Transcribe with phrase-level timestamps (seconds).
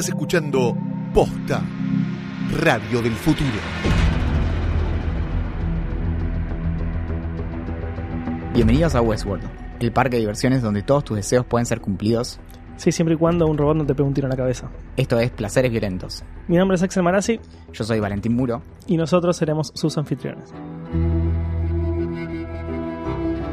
[0.00, 0.74] Estás escuchando
[1.12, 1.62] Posta,
[2.58, 3.50] Radio del Futuro.
[8.54, 9.44] Bienvenidos a Westworld,
[9.78, 12.40] el parque de diversiones donde todos tus deseos pueden ser cumplidos.
[12.76, 14.70] Sí, siempre y cuando un robot no te pegue un tiro en la cabeza.
[14.96, 16.24] Esto es Placeres Violentos.
[16.48, 17.38] Mi nombre es Axel Marazzi
[17.70, 18.62] Yo soy Valentín Muro.
[18.86, 20.50] y nosotros seremos sus anfitriones.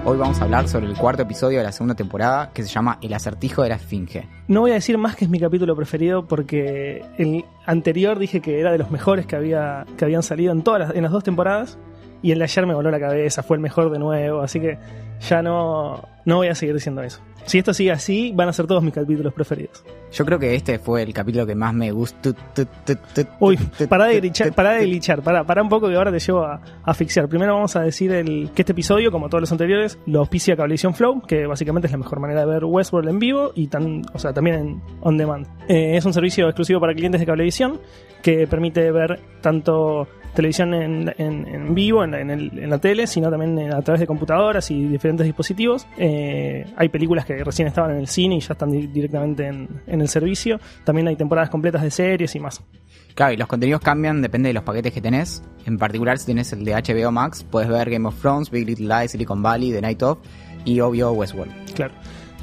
[0.09, 2.97] Hoy vamos a hablar sobre el cuarto episodio de la segunda temporada que se llama
[3.01, 4.25] El acertijo de la esfinge.
[4.47, 8.61] No voy a decir más que es mi capítulo preferido porque el anterior dije que
[8.61, 11.25] era de los mejores que, había, que habían salido en todas las, en las dos
[11.25, 11.77] temporadas
[12.21, 14.79] y el de ayer me voló la cabeza, fue el mejor de nuevo, así que
[15.27, 17.19] ya no, no voy a seguir diciendo eso.
[17.47, 19.81] Si esto sigue así, van a ser todos mis capítulos preferidos.
[20.11, 22.33] Yo creo que este fue el capítulo que más me gustó.
[23.39, 23.57] Uy,
[23.87, 26.55] pará de glitchar, pará de glitchar, pará, pará un poco que ahora te llevo a,
[26.55, 27.29] a asfixiar.
[27.29, 30.93] Primero vamos a decir el, que este episodio, como todos los anteriores, lo auspicia Cablevisión
[30.93, 34.19] Flow, que básicamente es la mejor manera de ver Westworld en vivo y tan, o
[34.19, 35.47] sea, también en on demand.
[35.69, 37.79] Eh, es un servicio exclusivo para clientes de Cablevisión
[38.21, 43.29] que permite ver tanto televisión en, en- en vivo, en, el- en la tele, sino
[43.29, 45.87] también eh, a través de computadoras y diferentes dispositivos.
[45.97, 49.67] Eh, hay películas que recién estaban en el cine y ya están di- directamente en,
[49.87, 50.59] en el servicio.
[50.83, 52.61] También hay temporadas completas de series y más.
[53.15, 55.41] Claro, y los contenidos cambian, depende de los paquetes que tenés.
[55.65, 58.87] En particular, si tenés el de HBO Max, puedes ver Game of Thrones, Big Little
[58.87, 60.19] Lies, Silicon Valley, The Night Of
[60.65, 61.51] y obvio Westworld.
[61.73, 61.93] Claro.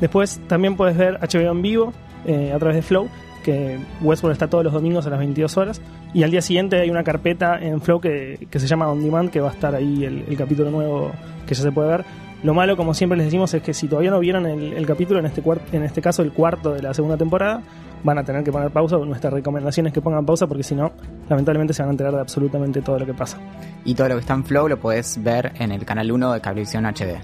[0.01, 1.93] Después también puedes ver HBO en vivo
[2.27, 3.09] eh, a través de Flow,
[3.45, 5.81] que Westworld está todos los domingos a las 22 horas.
[6.13, 9.31] Y al día siguiente hay una carpeta en Flow que, que se llama On Demand,
[9.31, 11.13] que va a estar ahí el, capítulo nuevo
[11.47, 12.05] que ya se puede ver.
[12.43, 15.27] Lo malo, como siempre les decimos, es que si todavía no vieron el, capítulo, en
[15.27, 17.63] este, en este caso el cuarto de la segunda temporada,
[18.03, 18.99] van a tener que poner pausa.
[18.99, 20.93] Nuestra recomendación es que pongan pausa porque si no,
[21.29, 23.39] lamentablemente se van a enterar de absolutamente todo lo que pasa.
[23.85, 26.41] Y todo lo que está en Flow lo podés ver en el canal 1 de
[26.41, 27.19] Cablevisión HD.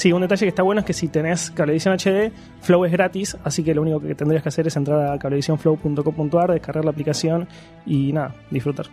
[0.00, 3.36] Sí, un detalle que está bueno es que si tenés Cablevisión HD, Flow es gratis,
[3.44, 7.46] así que lo único que tendrías que hacer es entrar a cablevisionflow.com.ar, descargar la aplicación
[7.84, 8.86] y nada, disfrutar.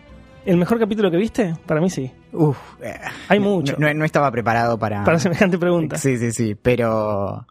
[0.44, 1.54] ¿El mejor capítulo que viste?
[1.64, 2.10] Para mí sí.
[2.34, 2.94] Uf, eh,
[3.28, 3.76] Hay no- mucho.
[3.78, 5.02] No, no estaba preparado para...
[5.06, 5.96] Para semejante pregunta.
[5.96, 7.46] Sí, sí, sí, pero...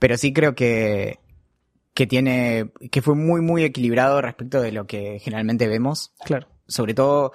[0.00, 1.20] Pero sí creo que...
[1.94, 2.72] Que tiene...
[2.90, 6.12] Que fue muy, muy equilibrado respecto de lo que generalmente vemos.
[6.24, 6.48] Claro.
[6.66, 7.32] sobre todo,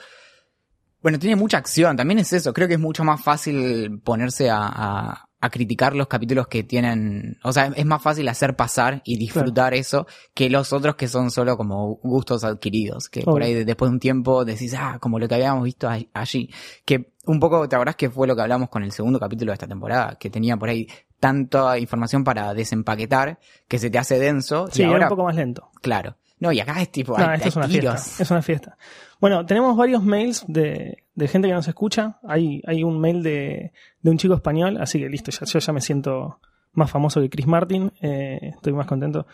[1.01, 4.59] bueno, tiene mucha acción, también es eso, creo que es mucho más fácil ponerse a,
[4.61, 9.17] a- a criticar los capítulos que tienen, o sea, es más fácil hacer pasar y
[9.17, 13.65] disfrutar eso que los otros que son solo como gustos adquiridos, que por ahí de-
[13.65, 16.49] después de un tiempo decís, ah, como lo que habíamos visto allí,
[16.85, 19.55] que un poco, ¿te acordás que fue lo que hablamos con el segundo capítulo de
[19.55, 20.15] esta temporada?
[20.17, 20.87] Que tenía por ahí
[21.19, 23.37] tanta información para desempaquetar
[23.67, 25.69] que se te hace denso Sí, y era ahora, un poco más lento.
[25.81, 26.15] claro.
[26.39, 27.93] No, y acá es tipo, No, hay, esto es una tiros.
[28.03, 28.23] fiesta.
[28.23, 28.77] Es una fiesta.
[29.23, 30.97] Bueno, tenemos varios mails de,
[31.29, 32.19] gente que nos escucha.
[32.28, 33.72] Hay, hay un mail de,
[34.03, 36.41] un chico español, así que listo, ya, yo ya me siento
[36.73, 37.89] más famoso que Chris Martin.
[38.01, 39.25] eh, estoy más contento.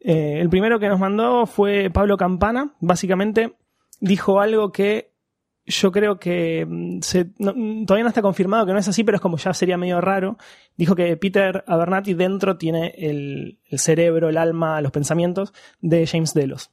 [0.00, 2.72] Eh, el primero que nos mandó fue Pablo Campana.
[2.80, 3.56] Básicamente
[4.00, 5.12] dijo algo que
[5.66, 9.16] yo creo que mm, se- mm, todavía no está confirmado que no es así, pero
[9.16, 10.38] es como ya sería medio raro.
[10.78, 15.52] Dijo que Peter Abernathy dentro tiene el, el cerebro, el alma, los pensamientos
[15.82, 16.70] de James Delos.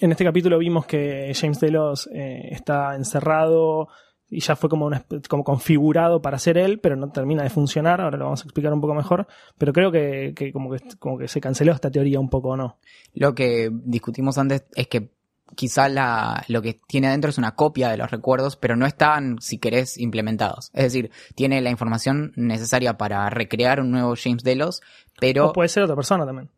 [0.00, 3.88] En este capítulo vimos que James Delos eh, está encerrado
[4.30, 8.00] y ya fue como, una como configurado para ser él, pero no termina de funcionar.
[8.00, 9.26] Ahora lo vamos a explicar un poco mejor.
[9.58, 12.56] Pero creo que, que como, que como que se canceló esta teoría un poco, ¿o
[12.56, 12.78] no?
[13.12, 15.10] Lo que discutimos antes es que
[15.54, 19.38] quizá la, lo que tiene adentro es una copia de los recuerdos, pero no están,
[19.40, 20.70] si querés, implementados.
[20.72, 24.80] Es decir, tiene la información necesaria para recrear un nuevo James Delos,
[25.18, 25.48] pero...
[25.48, 26.48] O puede ser otra persona también.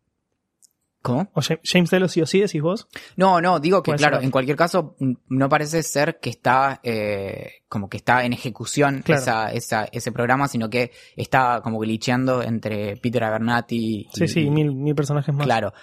[1.03, 1.29] ¿Cómo?
[1.33, 2.87] O Ja- James Delos sí o sí, decís vos.
[3.17, 4.23] No, no, digo que claro, ser.
[4.25, 9.01] en cualquier caso, n- no parece ser que está eh, como que está en ejecución
[9.03, 9.21] Claro.
[9.21, 14.49] esa, esa, ese programa, sino que está como glitcheando entre Peter Abernathy y, Sí, sí,
[14.49, 15.45] mil, mil personajes más.
[15.45, 15.73] Claro.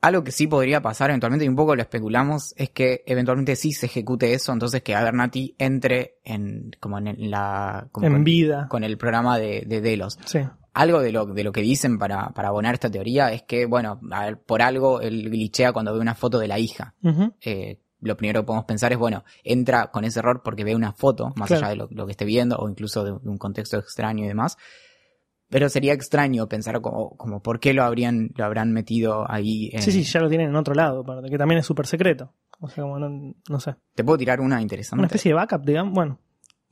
[0.00, 3.70] Algo que sí podría pasar eventualmente, y un poco lo especulamos, es que eventualmente sí
[3.70, 8.66] se ejecute eso, entonces que Abernathy entre en, como en la, como En con, vida.
[8.68, 10.18] con el programa de, de Delos.
[10.24, 10.40] Sí.
[10.74, 14.00] Algo de lo, de lo que dicen para, para abonar esta teoría es que, bueno,
[14.10, 16.94] a ver, por algo él glitchea cuando ve una foto de la hija.
[17.42, 20.92] Eh, lo primero que podemos pensar es, bueno, entra con ese error porque ve una
[20.92, 21.66] foto, más Claro.
[21.66, 24.28] allá de lo, lo que esté viendo, o incluso de, de un contexto extraño y
[24.28, 24.56] demás.
[25.50, 29.68] Pero sería extraño pensar como, como por qué lo habrían, lo habrán metido ahí.
[29.74, 32.32] en- Sí, sí, ya lo tienen en otro lado, que también es súper secreto.
[32.60, 33.74] O sea, como no, no sé.
[33.94, 35.00] Te puedo tirar una interesante.
[35.00, 35.92] Una especie de backup, digamos.
[35.92, 36.18] Bueno.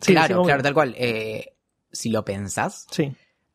[0.01, 0.95] Sí, claro, sí, claro, tal cual.
[0.97, 1.53] Eh,
[1.93, 3.13] si lo pensás, Sí.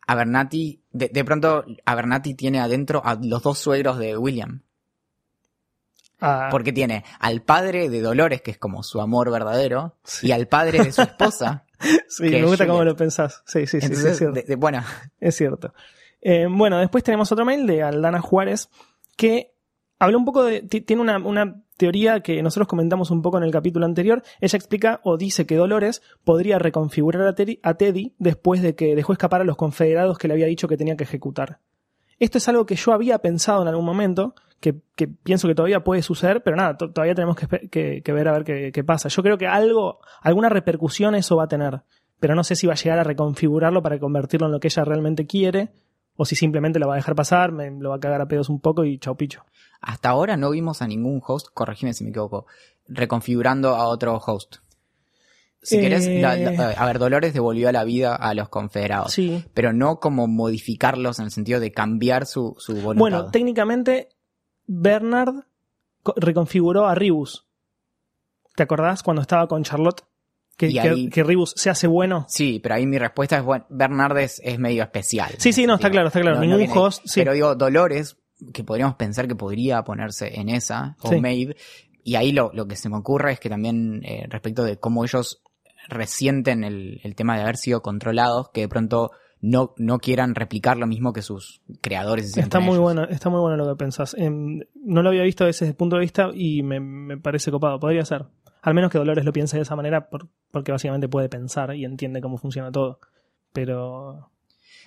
[0.08, 4.62] Abernathy, de, de pronto, Abernathy tiene adentro a los dos suegros de William.
[6.22, 10.28] Ah, Porque tiene al padre de Dolores, que es como su amor verdadero, Sí.
[10.28, 11.66] y al padre de su esposa.
[12.10, 13.44] sí, me gusta cómo lo pensás.
[13.46, 14.36] Sí, sí, sí, sí, Entonces, es cierto.
[14.36, 14.82] de- de- bueno,
[15.20, 15.74] Es cierto.
[16.22, 18.70] Eh, bueno, después tenemos otro mail de Aldana Juárez
[19.18, 19.54] que
[20.06, 20.62] habló un poco de.
[20.62, 24.24] Tiene una, una, teoría que nosotros comentamos un poco en el capítulo anterior.
[24.40, 29.42] Ella explica o dice que Dolores podría reconfigurar a Teddy, después de que dejó escapar
[29.42, 31.60] a los confederados que le había dicho que tenía que ejecutar.
[32.18, 34.74] Esto es algo que yo había pensado en algún momento, que,
[35.24, 38.84] pienso que todavía puede suceder, pero nada, todavía tenemos que, ver a ver qué, qué
[38.86, 39.10] pasa.
[39.10, 41.82] Yo creo que algo, alguna repercusión eso va a tener,
[42.22, 44.86] pero no sé si va a llegar a reconfigurarlo para convertirlo en lo que ella
[44.86, 45.74] realmente quiere
[46.18, 48.50] o si simplemente lo va a dejar pasar, me lo va a cagar a pedos
[48.50, 49.46] un poco y chau picho.
[49.82, 52.46] Hasta ahora no vimos a ningún host, corregime si me equivoco,
[52.88, 54.58] reconfigurando a otro host.
[55.62, 59.14] Si Eh, querés, la- la- a ver, Dolores devolvió a la vida a los confederados,
[59.14, 59.44] Sí.
[59.56, 63.00] pero no como modificarlos en el sentido de cambiar su, su voluntad.
[63.00, 64.10] Bueno, técnicamente,
[64.68, 65.46] Bernard
[66.04, 67.48] co- reconfiguró a Ribus.
[68.56, 70.04] ¿Te acordás cuando estaba con Charlotte?
[70.58, 72.26] Que, que- ahí- que Ribus se hace bueno.
[72.30, 75.32] Sí, pero ahí mi respuesta es, bueno, Bernard es, medio especial.
[75.38, 76.40] Sí, sí, no, está claro, está claro.
[76.40, 77.20] Ningún viene- host, sí.
[77.22, 78.18] Pero digo, Dolores,
[78.54, 81.20] que podríamos pensar que podría ponerse en esa, o Sí.
[81.20, 81.58] Maeve,
[82.04, 85.04] y ahí lo, lo que se me ocurre es que también eh, respecto de cómo
[85.04, 85.42] ellos
[85.90, 89.12] resienten el, el tema de haber sido controlados, que de pronto
[89.42, 92.82] no, no quieran replicar lo mismo que sus creadores Está muy ellos.
[92.82, 94.16] bueno, está muy bueno lo que pensás.
[94.18, 97.80] Em, no lo había visto desde ese punto de vista y me, me parece copado.
[97.80, 98.26] Podría ser.
[98.66, 101.86] Al menos que Dolores lo piense de esa manera por- porque básicamente puede pensar y
[101.86, 103.00] entiende cómo funciona todo.
[103.54, 104.32] Pero...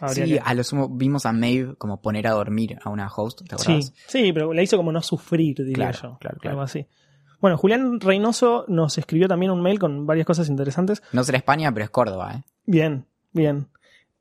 [0.09, 3.43] Sí, que- a lo sumo vimos a Maeve como poner a dormir a una host,
[3.49, 6.19] ¿te Sí, sí, pero la hizo como no sufrir, diría Claro, yo.
[6.19, 6.51] claro, claro.
[6.55, 6.87] Algo así.
[7.41, 11.03] Bueno, Julián Reynoso nos escribió también un mail con varias cosas interesantes.
[11.13, 12.43] No será España, pero es Córdoba, ¿eh?
[12.67, 13.69] Bien, bien.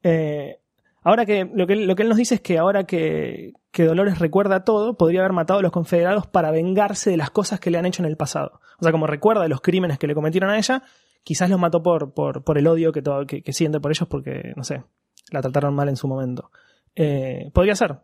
[0.03, 0.59] Eh,
[1.01, 4.17] ahora que lo, que lo que él nos dice es que ahora que, que Dolores
[4.17, 7.77] recuerda todo, podría haber matado a los confederados para vengarse de las cosas que le
[7.77, 8.59] han hecho en el pasado.
[8.79, 10.81] O sea, como recuerda de los crímenes que le cometieron a ella,
[11.23, 14.51] quizás los mató por, por, por el odio que, todo- que, siente por ellos porque,
[14.55, 14.83] no sé,
[15.29, 16.49] la trataron mal en su momento.
[16.95, 17.99] Eh, podría ser.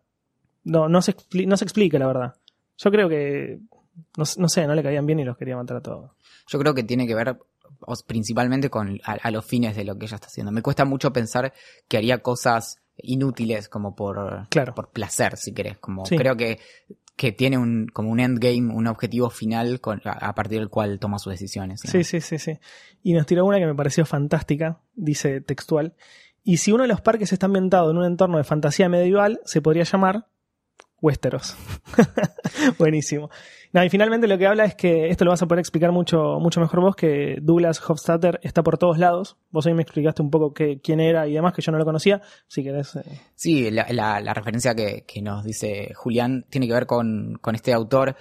[0.63, 1.15] No, no, se
[1.47, 2.35] no se explica, la verdad.
[2.77, 3.57] Yo creo que,
[4.15, 6.11] no, no sé, no le caían bien y los quería matar a todos.
[6.49, 7.39] Yo creo que tiene que ver
[8.05, 10.51] principalmente con a los fines de lo que ella está haciendo.
[10.51, 11.51] Me cuesta mucho pensar
[11.87, 14.73] que haría cosas inútiles como por, Claro.
[14.75, 15.77] por placer, si querés.
[15.77, 16.15] Como Sí.
[16.17, 16.59] creo que,
[17.15, 21.19] que tiene un, como un endgame, un objetivo final con- a, partir del cual toma
[21.19, 21.81] sus decisiones.
[21.85, 21.91] ¿no?
[21.91, 22.59] Sí, sí, sí, sí.
[23.03, 25.95] Y nos tiró una que me pareció fantástica, dice textual.
[26.43, 29.61] Y si uno de los parques está ambientado en un entorno de fantasía medieval, se
[29.61, 30.27] podría llamar
[31.03, 31.55] Westeros.
[32.79, 33.29] Buenísimo.
[33.73, 36.59] Y finalmente lo que habla es que esto lo vas a poder explicar mucho, mucho
[36.61, 39.35] mejor vos, que Douglas Hofstadter está por todos lados.
[39.51, 41.85] Vos hoy me explicaste un poco qué, quién era y demás, que yo no lo
[41.85, 42.21] conocía.
[42.47, 42.95] Si querés.
[42.95, 43.01] eh,
[43.35, 47.55] Sí, la, la- la referencia que, que nos dice Julián tiene que ver con, con
[47.55, 48.15] este autor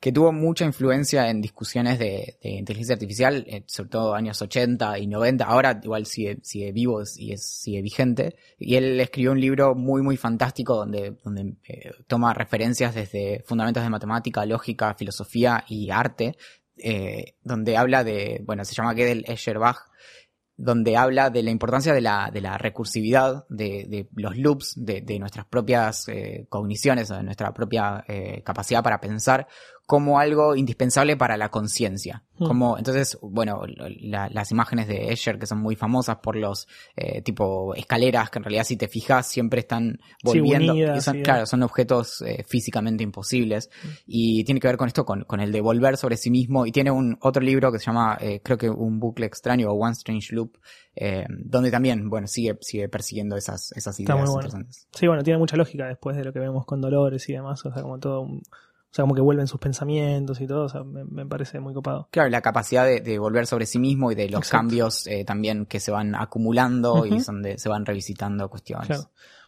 [0.00, 5.08] que tuvo mucha influencia en discusiones de, inteligencia artificial, eh, sobre todo años 80 y
[5.08, 5.44] 90.
[5.44, 8.36] Ahora igual sigue, sigue vivo y es, sigue vigente.
[8.58, 13.82] Y él escribió un libro muy, muy fantástico donde, donde eh, toma referencias desde fundamentos
[13.82, 16.36] de matemática, lógica, filosofía y arte,
[16.76, 19.78] eh, donde habla de, bueno, se llama Gödel Escherbach,
[20.56, 25.00] donde habla de la importancia de la, de la recursividad, de, de los loops, de,
[25.00, 28.04] de nuestras propias eh, cogniciones, de nuestra propia
[28.44, 29.48] capacidad para pensar
[29.88, 32.22] como algo indispensable para la conciencia.
[32.38, 32.44] Mm.
[32.46, 33.62] Como, entonces, bueno,
[34.00, 38.38] la- las imágenes de Escher que son muy famosas por los eh, tipo escaleras que
[38.38, 40.74] en realidad si te fijas siempre están Sí, volviendo.
[40.74, 43.70] unidas y son, claro, son objetos eh, físicamente imposibles.
[44.06, 46.66] Y tiene que ver con esto, con, con el de volver sobre sí mismo.
[46.66, 49.72] Y tiene un otro libro que se llama, eh, creo que un bucle extraño o
[49.72, 50.58] One Strange Loop,
[51.44, 54.48] donde también, bueno, sigue, sigue persiguiendo esas, esas Está ideas muy bueno.
[54.48, 54.86] interesantes.
[54.92, 57.64] Sí, bueno, tiene mucha lógica después de lo que vemos con Dolores y demás.
[57.64, 58.42] O sea, como todo un-
[58.90, 60.64] O sea, como que vuelven sus pensamientos y todo.
[60.64, 62.08] O sea, me, me parece muy copado.
[62.10, 64.56] Claro, la capacidad de, de volver sobre sí mismo y de los Exacto.
[64.58, 67.20] cambios eh, también que se van acumulando y Ujú.
[67.20, 68.86] son de- se van revisitando cuestiones.
[68.86, 69.02] Claro.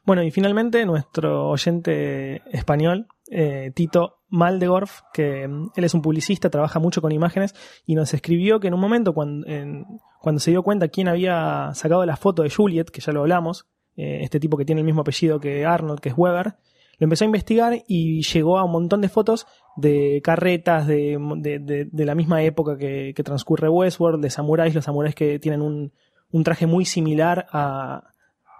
[0.04, 6.50] Bueno, y finalmente nuestro oyente español, eh, Tito Maldegorf, que mm, él es un publicista,
[6.50, 7.54] trabaja mucho con imágenes,
[7.86, 9.84] y nos escribió que en un momento cuando, en-
[10.20, 13.66] cuando se dio cuenta quién había sacado la foto de Juliet, que ya lo hablamos,
[13.96, 16.54] eh, este tipo que tiene el mismo apellido que Arnold, que es Weber,
[17.00, 21.88] lo empezó a investigar y llegó a un montón de fotos de carretas de, de-
[21.90, 25.92] de- la misma época que, que transcurre Westworld, de samuráis, los samuráis que tienen un,
[26.30, 28.12] un traje muy similar a,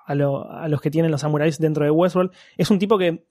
[0.07, 2.33] a, lo- a los que tienen los samuráis dentro de Westworld.
[2.57, 3.27] Es un tipo que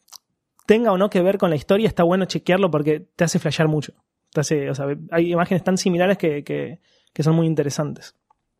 [0.66, 3.68] tenga o no que ver con la historia, está bueno chequearlo porque te hace flashear
[3.68, 3.94] mucho.
[4.32, 6.80] Te hace, o sea, hay imágenes tan similares que, que-
[7.12, 8.16] que son muy interesantes.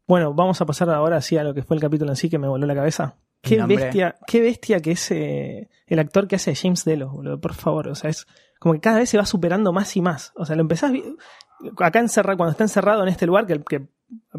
[0.08, 2.40] Bueno, vamos a pasar ahora sí a lo que fue el capítulo en sí que
[2.40, 3.18] me voló la cabeza.
[3.42, 3.78] Qué nombre.
[3.78, 7.88] bestia, qué bestia que es eh, el actor que hace James Delos, boludo, por favor.
[7.88, 8.28] O sea, es
[8.60, 10.34] como que cada vez se va superando más y más.
[10.36, 10.92] O sea, lo empezás
[11.80, 13.88] acá encerrado, cuando está encerrado en este lugar, que, que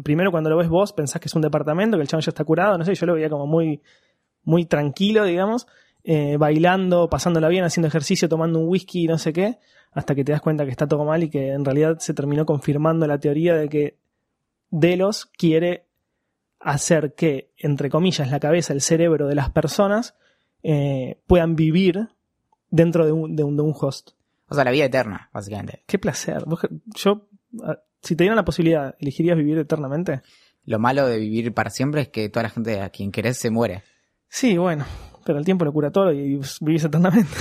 [0.03, 2.43] primero cuando lo ves vos pensás que es un departamento, que el chabón ya está
[2.43, 3.81] curado, no sé, yo lo veía como muy,
[4.43, 5.67] muy tranquilo, digamos.
[6.03, 9.59] eh, bailando, pasándola bien, haciendo ejercicio, tomando un whisky y no sé qué,
[9.91, 12.45] hasta que te das cuenta que está todo mal y que en realidad se terminó
[12.45, 13.97] confirmando la teoría de que
[14.69, 15.85] Delos quiere
[16.61, 20.15] hacer que, entre comillas, la cabeza, el cerebro de las personas
[20.63, 22.09] eh, puedan vivir
[22.69, 24.11] dentro de un, de, un, de un host.
[24.47, 25.83] O sea, la vida eterna, básicamente.
[25.87, 26.43] Qué placer.
[26.45, 27.27] Vos- yo,
[28.01, 30.21] si te dieran la posibilidad, ¿elegirías vivir eternamente?
[30.65, 33.49] Lo malo de vivir para siempre es que toda la gente a quien querés se
[33.49, 33.83] muere.
[34.27, 34.85] Sí, bueno,
[35.25, 37.31] pero el tiempo lo cura todo y vivís eternamente.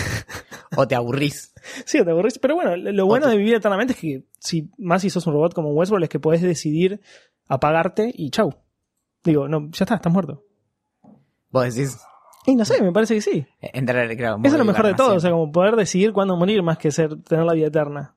[0.76, 1.52] O te aburrís.
[1.84, 2.38] sí, te aburrís.
[2.38, 5.52] Pero bueno, lo bueno de vivir eternamente es que, si más si sos un robot
[5.52, 7.00] como Westworld, es que podés decidir
[7.48, 8.54] apagarte y chau.
[9.24, 10.44] Digo, no, ya está, estás muerto.
[11.50, 11.98] Vos decís,
[12.46, 13.46] Y no sé, me parece que sí.
[13.60, 16.62] entrar, claro, Eso es lo mejor de todo, o sea, como poder decidir cuándo morir
[16.62, 18.16] más que ser tener la vida eterna.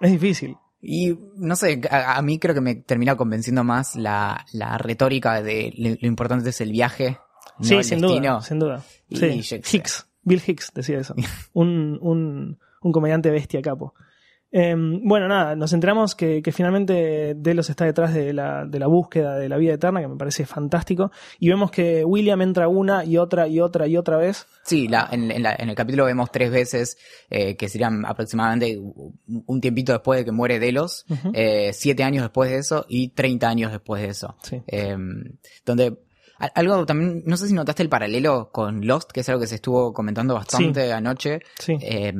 [0.00, 0.56] Es difícil.
[0.80, 5.42] Y no sé, a, a mí creo que me termina convenciendo más la, la retórica
[5.42, 7.18] de lo, lo importante es el viaje,
[7.58, 8.32] no sí, el sin destino.
[8.32, 8.82] duda, sin duda.
[9.10, 9.60] Sí.
[9.76, 11.14] Hicks, Bill Hicks decía eso.
[11.52, 13.94] un, un, un comediante bestia capo.
[14.52, 18.88] Eh, bueno, nada, nos enteramos que, que finalmente Delos está detrás de la, de la
[18.88, 21.12] búsqueda de la vida eterna, que me parece fantástico.
[21.38, 24.46] Y vemos que William entra una y otra y otra y otra vez.
[24.64, 26.98] Sí, la, en, en la- en el capítulo vemos tres veces
[27.30, 32.50] eh, que serían aproximadamente un tiempito después de que muere Delos, eh, siete años después
[32.50, 34.36] de eso y 30 años después de eso.
[34.42, 34.60] Sí.
[34.66, 34.96] Eh,
[35.64, 35.96] donde
[36.54, 39.56] algo también, no sé si notaste el paralelo con Lost, que es algo que se
[39.56, 41.76] estuvo comentando bastante anoche, Sí.
[41.82, 42.12] eh,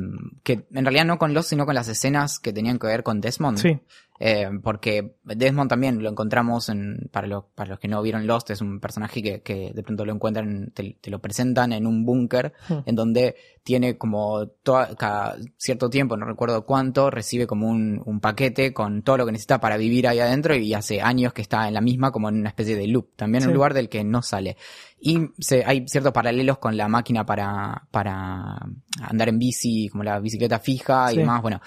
[0.43, 3.19] que en realidad no con Lost, sino con las escenas que tenían que ver con
[3.21, 3.57] Desmond.
[3.57, 3.79] Sí.
[4.23, 8.51] Eh, porque Desmond también lo encontramos en, para los, para los que no vieron Lost,
[8.51, 12.05] es un personaje que, que de pronto lo encuentran, te, te lo presentan en un
[12.05, 12.79] búnker, Hmm.
[12.85, 18.19] en donde tiene como toda, cada cierto tiempo, no recuerdo cuánto, recibe como un, un
[18.19, 21.67] paquete con todo lo que necesita para vivir ahí adentro y hace años que está
[21.67, 24.21] en la misma como en una especie de loop, también un lugar del que no
[24.21, 24.57] sale.
[24.99, 28.57] Y se, hay ciertos paralelos con la máquina para, para
[29.01, 31.61] andar en bici, como la bicicleta fija y demás, bueno.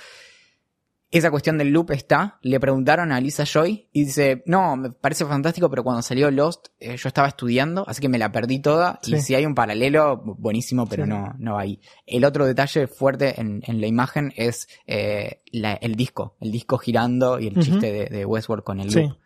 [1.17, 2.39] Esa cuestión del loop está.
[2.43, 6.67] Le preguntaron a Lisa Joy y dice, no, me parece fantástico, pero cuando salió Lost
[6.81, 8.99] eh, yo estaba estudiando, así que me la perdí toda.
[9.03, 9.15] Sí.
[9.15, 11.11] Y si hay un paralelo, bu- buenísimo, pero Sí.
[11.11, 11.81] no, no hay.
[12.05, 16.79] El otro detalle fuerte en, en la imagen es eh, la- el disco, el disco
[16.79, 19.03] girando y el chiste de, de Westworld con el Sí.
[19.03, 19.17] loop.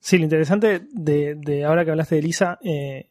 [0.00, 3.08] Sí, lo interesante de, de ahora que hablaste de Lisa, eh,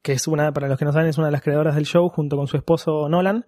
[0.00, 2.08] que es una, para los que no saben, es una de las creadoras del show
[2.08, 3.44] junto con su esposo Nolan.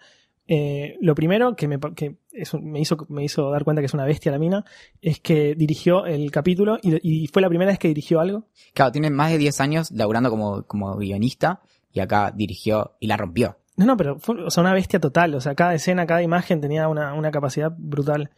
[0.51, 3.93] Eh, lo primero que, me, que es me, hizo, me hizo dar cuenta que es
[3.95, 4.65] una bestia la mina
[5.03, 8.47] es que dirigió el capítulo y, y fue la primera vez que dirigió algo.
[8.73, 11.61] Claro, tiene más de 10 años laburando como, como guionista
[11.93, 13.59] y acá dirigió y la rompió.
[13.77, 15.35] No, no, pero fue o sea, una bestia total.
[15.35, 18.31] O sea, cada escena, cada imagen tenía una, una capacidad brutal.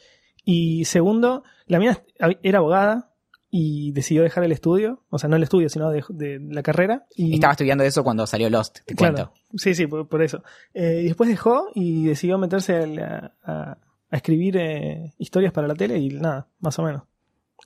[0.44, 2.02] Y segundo, la mina
[2.42, 3.09] era abogada
[3.50, 5.02] y decidió dejar el estudio.
[5.10, 7.06] O sea, no el estudio, sino de, de la carrera.
[7.16, 9.32] Y Estaba estudiando eso cuando salió Lost, te Claro, cuento.
[9.56, 10.42] sí, sí, por, por eso.
[10.74, 13.78] Eh, y después dejó y decidió meterse a, la- a-
[14.12, 17.02] a escribir eh, historias para la tele y nada, más o menos.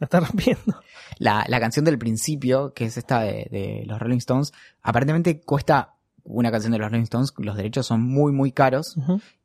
[0.00, 0.80] La está rompiendo.
[1.18, 5.94] La, la canción del principio, que es esta de, de los Rolling Stones, aparentemente cuesta
[6.24, 8.96] una canción de los Rolling Stones, los derechos son muy, muy caros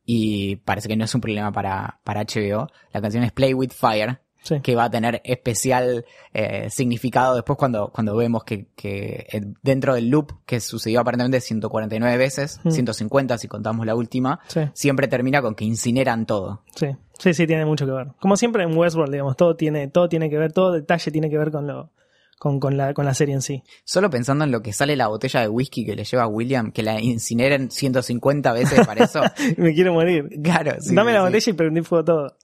[0.04, 2.68] y parece que no es un problema para, para HBO.
[2.92, 4.60] La canción es Play with Fire, Sí.
[4.60, 9.94] que va a tener especial eh, significado después cuando, cuando vemos que, que eh, dentro
[9.94, 12.70] del loop, que sucedió aparentemente 149 veces, Mm.
[12.70, 16.62] 150 si contamos la última, Sí, siempre termina con que incineran todo.
[16.74, 16.86] sí,
[17.18, 18.08] sí, sí, tiene mucho que ver.
[18.20, 21.36] Como siempre en Westworld, digamos, todo tiene, todo tiene que ver, todo detalle tiene que
[21.38, 21.90] ver con lo,
[22.38, 23.62] con, con la, con la serie en sí.
[23.84, 26.72] Solo pensando en lo que sale la botella de whisky que le lleva a William,
[26.72, 29.20] que la incineren 150 veces para eso.
[29.58, 30.30] Me quiero morir.
[30.42, 31.26] Claro, sí, Dame sí, la sí.
[31.26, 32.36] botella y prendí fuego todo.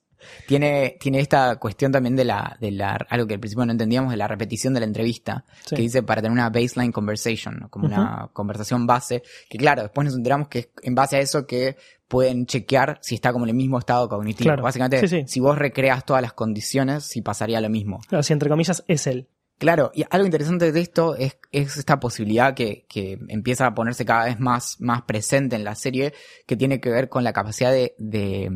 [0.47, 4.11] Tiene, tiene esta cuestión también de la, de la, algo que al principio no entendíamos,
[4.11, 5.76] de la repetición de la entrevista, Sí.
[5.76, 10.16] que dice para tener una baseline conversation, como una conversación base, que claro, después nos
[10.16, 11.76] enteramos que es en base a eso que
[12.09, 14.49] pueden chequear si está como en el mismo estado cognitivo.
[14.49, 14.62] Claro.
[14.62, 15.25] Básicamente, Sí, sí.
[15.26, 18.00] si vos recreas todas las condiciones, sí pasaría lo mismo.
[18.09, 19.28] Claro, si entre comillas es él.
[19.59, 24.04] Claro, y algo interesante de esto es, es esta posibilidad que, que empieza a ponerse
[24.04, 26.12] cada vez más, más presente en la serie,
[26.47, 28.50] que tiene que ver con la capacidad de, de,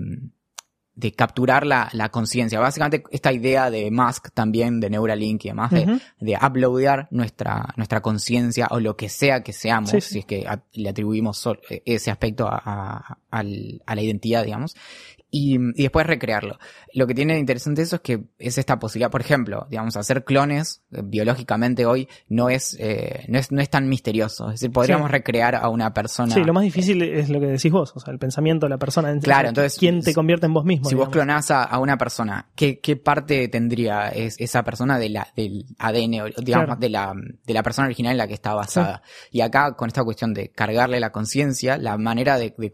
[1.00, 2.60] de capturar la, la conciencia.
[2.60, 8.00] Básicamente esta idea de Musk también, de Neuralink y demás, de, de uploadear nuestra, nuestra
[8.02, 10.12] conciencia o lo que sea que seamos, Sí, sí.
[10.12, 14.44] si es que a- le atribuimos sol- ese aspecto a, a- al- a la identidad,
[14.44, 14.76] digamos,
[15.32, 16.58] y, y después recrearlo.
[16.92, 20.24] Lo que tiene de interesante eso es que es esta posibilidad, por ejemplo, digamos, hacer
[20.24, 24.46] clones eh, biológicamente hoy no es, eh, no es, no es tan misterioso.
[24.46, 25.12] Es decir, podríamos Sí.
[25.12, 26.34] recrear a una persona.
[26.34, 28.78] Sí, lo más difícil es lo que decís vos, o sea, el pensamiento de la
[28.78, 29.16] persona.
[29.20, 30.88] Claro, entonces, ¿Quién te convierte en vos mismo?
[30.88, 35.10] Si vos clonás a, a una persona, ¿qué, qué parte tendría es, esa persona de
[35.10, 36.76] la, del ADN, digamos, Claro.
[36.76, 37.12] de, la,
[37.46, 39.02] de la persona original en la que está basada?
[39.30, 42.72] Y acá, con esta cuestión de cargarle la conciencia, la manera de, de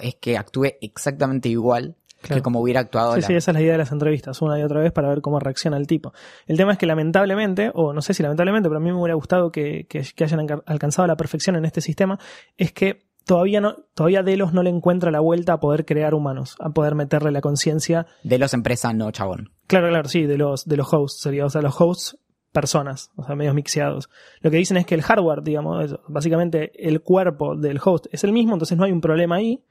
[0.00, 2.36] es que actúe exactamente igual Claro.
[2.40, 3.26] que como hubiera actuado Sí, la...
[3.26, 5.38] sí, esa es la idea de las entrevistas, una y otra vez para ver cómo
[5.40, 6.14] reacciona el tipo.
[6.46, 9.14] El tema es que lamentablemente, o no sé si lamentablemente, pero a mí me hubiera
[9.14, 12.18] gustado que, que- que hayan alca- alcanzado la perfección en este sistema,
[12.56, 16.56] es que todavía no, todavía Delos no le encuentra la vuelta a poder crear humanos,
[16.60, 18.06] a poder meterle la conciencia.
[18.22, 19.50] De los empresas, no, chabón.
[19.66, 22.16] Claro, claro, sí, de los, de los hosts, sería, o sea, los hosts
[22.52, 24.08] personas, o sea, medios mixeados.
[24.40, 28.24] Lo que dicen es que el hardware, digamos, es- básicamente el cuerpo del host es
[28.24, 29.62] el mismo, entonces no hay un problema ahí,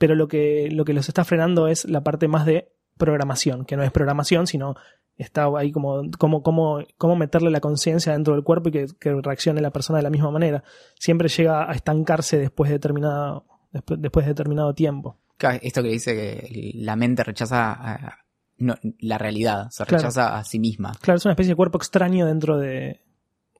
[0.00, 3.76] pero lo que, lo que los está frenando es la parte más de programación, que
[3.76, 4.74] no es programación, sino
[5.18, 9.12] está ahí como, como, como, cómo meterle la conciencia dentro del cuerpo y que, que
[9.20, 10.64] reaccione la persona de la misma manera.
[10.98, 15.18] Siempre llega a estancarse después de determinado, después, después de determinado tiempo.
[15.36, 18.16] Claro, Esto que dice que la mente rechaza
[18.56, 19.98] no, la realidad, se Claro.
[20.02, 20.92] rechaza a sí misma.
[21.02, 23.02] Claro, es una especie de cuerpo extraño dentro de,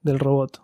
[0.01, 0.63] del robot.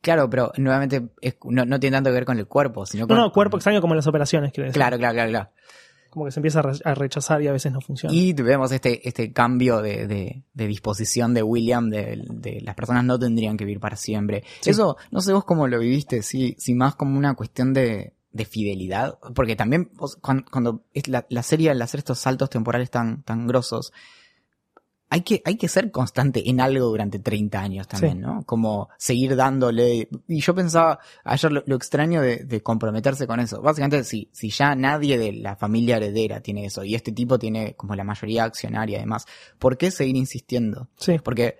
[0.00, 3.08] Claro, pero nuevamente es- no, no tiene tanto que ver con el cuerpo, sino No,
[3.08, 3.16] con...
[3.18, 4.74] no, cuerpo con- extraño como en las operaciones, quiero decir.
[4.80, 5.50] Claro, claro, claro, claro.
[6.10, 8.12] Como que se empieza a, re- a rechazar y a veces no funciona.
[8.14, 13.04] Y vemos este, este cambio de, de- de disposición de William, de, de las personas
[13.04, 14.42] no tendrían que vivir para siempre.
[14.60, 14.70] Sí.
[14.70, 18.44] Eso, no sé vos cómo lo viviste, si, si más como una cuestión de, de
[18.44, 22.90] fidelidad, porque también vos, cuando, cuando es la, la serie al hacer estos saltos temporales
[22.90, 23.92] tan, tan grosos,
[25.12, 28.20] hay que, hay que ser constante en algo durante 30 años también, Sí.
[28.20, 28.42] ¿no?
[28.46, 30.08] Como seguir dándole.
[30.28, 33.60] Y yo pensaba ayer lo, lo extraño de, de comprometerse con eso.
[33.60, 37.74] Básicamente, si, si ya nadie de la familia heredera tiene eso, y este tipo tiene
[37.74, 39.26] como la mayoría accionaria además,
[39.58, 40.88] ¿por qué seguir insistiendo?
[40.96, 41.58] Sí, Porque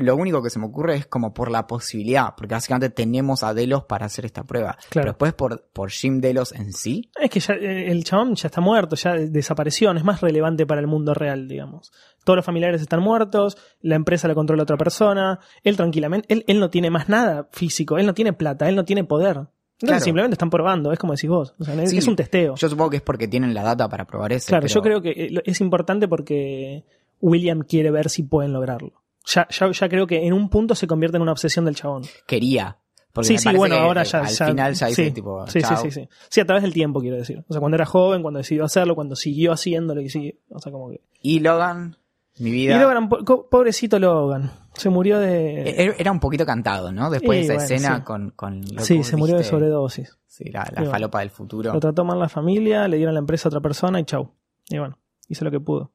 [0.00, 3.54] lo único que se me ocurre es como por la posibilidad, porque básicamente tenemos a
[3.54, 4.76] Delos para hacer esta prueba.
[4.88, 4.88] Claro.
[4.90, 8.48] Pero después por, por Jim Delos en sí, es que ya, eh, el chabón ya
[8.48, 11.92] está muerto, ya desapareció, no es más relevante para el mundo real, digamos.
[12.24, 16.60] Todos los familiares están muertos, la empresa la controla otra persona, él tranquilamente, él, él
[16.60, 19.36] no tiene más nada físico, él no tiene plata, él no tiene poder.
[19.36, 20.04] Entonces Claro.
[20.04, 21.54] simplemente están probando, es como decís vos.
[21.58, 21.96] O sea, es, Sí.
[21.96, 22.54] es un testeo.
[22.54, 24.48] yo supongo que es porque tienen la data para probar eso.
[24.48, 26.84] claro, pero- yo creo que eh, es importante porque
[27.22, 28.99] William quiere ver si pueden lograrlo.
[29.26, 32.02] Ya, ya, ya creo que en un punto se convierte en una obsesión del chabón.
[32.26, 32.76] quería.
[33.12, 34.20] Porque sí, sí, bueno, ahora ya.
[34.20, 35.44] Al ya- final ya sí, tipo.
[35.48, 35.76] Sí, sí, chao.
[35.82, 36.08] sí, sí.
[36.28, 37.44] Sí, a través del tiempo, quiero decir.
[37.48, 40.38] O sea, cuando era joven, cuando decidió hacerlo, cuando siguió haciéndolo y sigue.
[40.48, 41.00] O sea, como que.
[41.20, 41.96] Y Logan,
[42.38, 42.76] mi vida.
[42.76, 44.52] Y Logan, po- pobrecito Logan.
[44.74, 45.62] Se murió de.
[45.70, 47.10] eh, Era un poquito cantado, ¿no?
[47.10, 48.02] Después Y de esa bueno, escena sí.
[48.04, 50.16] con, con lo sí, se murió de sobredosis.
[50.28, 50.90] Sí, la, la bueno.
[50.92, 51.72] falopa del futuro.
[51.74, 54.30] Lo trató mal la familia, le dieron la empresa a otra persona y chau.
[54.68, 54.96] Y bueno,
[55.28, 55.90] hizo lo que pudo.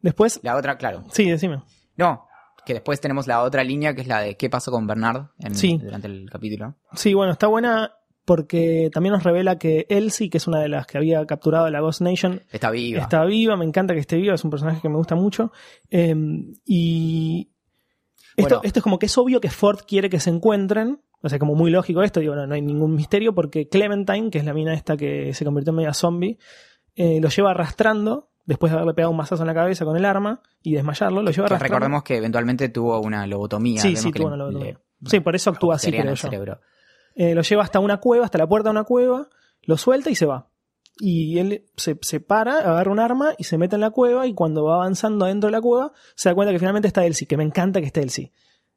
[0.00, 0.38] Después.
[0.44, 1.04] La otra, claro.
[1.10, 1.62] Sí, decime.
[1.96, 2.26] No,
[2.64, 5.54] que después tenemos la otra línea que es la de qué pasó con Bernard en-
[5.54, 5.78] Sí.
[5.82, 6.76] durante el capítulo.
[6.94, 7.92] Sí, bueno, está buena
[8.24, 11.70] porque también nos revela que Elsie, que es una de las que había capturado a
[11.70, 13.00] la Ghost Nation, Está viva.
[13.02, 15.50] Está viva, me encanta que esté viva, es un personaje que me gusta mucho.
[15.90, 16.14] Eh,
[16.64, 17.50] y
[18.36, 18.60] esto, Bueno.
[18.64, 21.00] esto es como que es obvio que Ford quiere que se encuentren.
[21.22, 24.38] O sea, como muy lógico esto, digo, no, no hay ningún misterio porque Clementine, que
[24.38, 26.38] es la mina esta que se convirtió en media zombie,
[26.94, 30.04] eh, lo lleva arrastrando, después de haberle pegado un mazazo en la cabeza con el
[30.04, 33.80] arma y desmayarlo, lo lleva Que recordemos que eventualmente tuvo una lobotomía.
[33.80, 34.72] Sí, sí, tuvo una lobotomía.
[35.00, 36.28] le- Sí, por eso actúa así, creo yo.
[37.14, 39.28] Eh, lo lleva hasta una cueva, hasta la puerta de una cueva,
[39.62, 40.48] lo suelta y se va.
[40.98, 44.34] Y él se, se para, agarra un arma y se mete en la cueva y
[44.34, 47.36] cuando va avanzando dentro de la cueva se da cuenta que finalmente está Elsie, que
[47.38, 48.32] me encanta que esté Elsie.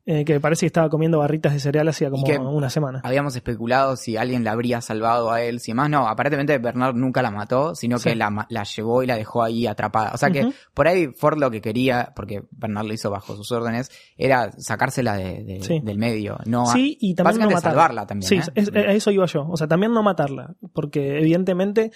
[0.06, 3.00] Eh, que parece que estaba comiendo barritas de cereal hacía como una semana.
[3.06, 7.22] Habíamos especulado si alguien la habría salvado a él, si más no, aparentemente Bernard nunca
[7.22, 8.10] la mató, sino Sí.
[8.10, 10.12] que la, la llevó y la dejó ahí atrapada.
[10.14, 13.50] O sea que por ahí Ford lo que quería, porque Bernard lo hizo bajo sus
[13.54, 15.80] órdenes, era sacársela de- de- Sí.
[15.82, 16.38] del medio.
[16.48, 17.62] No, Sí, y también no matarla.
[17.70, 18.28] salvarla también.
[18.28, 18.52] Sí, ¿eh?
[18.56, 19.48] es- a eso iba yo.
[19.50, 21.92] O sea, también no matarla, porque evidentemente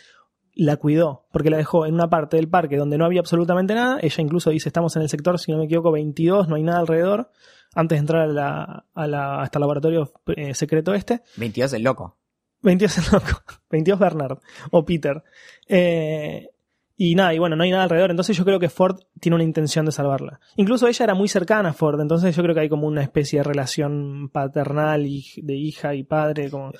[0.55, 3.99] la cuidó, porque la dejó en una parte del parque donde no había absolutamente nada.
[4.01, 6.79] Ella incluso dice, estamos en el sector, si no me equivoco, 22, no hay nada
[6.79, 7.31] alrededor,
[7.75, 11.21] antes de entrar a la, a la- hasta el laboratorio eh, secreto este.
[11.37, 12.17] 22 el loco.
[12.63, 14.39] 22 es loco, 22 Bernard
[14.71, 15.23] o Peter.
[15.67, 16.49] Eh,
[16.99, 19.43] y nada, y bueno, no hay nada alrededor, entonces yo creo que Ford tiene una
[19.43, 20.39] intención de salvarla.
[20.55, 23.37] Incluso ella era muy cercana a Ford, entonces yo creo que hay como una especie
[23.39, 26.71] de relación paternal y de hija y padre, como...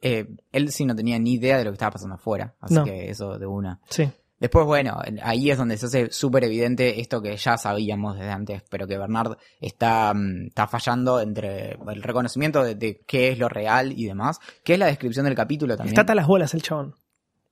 [0.00, 2.84] Eh, él sí no tenía ni idea de lo que estaba pasando afuera, así No.
[2.84, 3.80] que eso de una.
[3.88, 4.08] Sí.
[4.38, 8.62] Después, bueno, ahí es donde se hace súper evidente esto que ya sabíamos desde antes,
[8.68, 13.48] pero que Bernard está, mm, está fallando entre el reconocimiento de, de qué es lo
[13.48, 15.94] real y demás, que es la descripción del capítulo también.
[15.94, 16.94] Está hasta las bolas el chabón.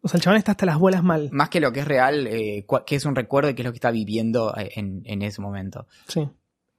[0.03, 1.31] O sea, el chabón está hasta las bolas mal.
[1.33, 3.73] Más que lo que es real, eh, que es un recuerdo y qué es lo
[3.73, 5.87] que está viviendo eh, en, en ese momento.
[6.07, 6.29] Sí.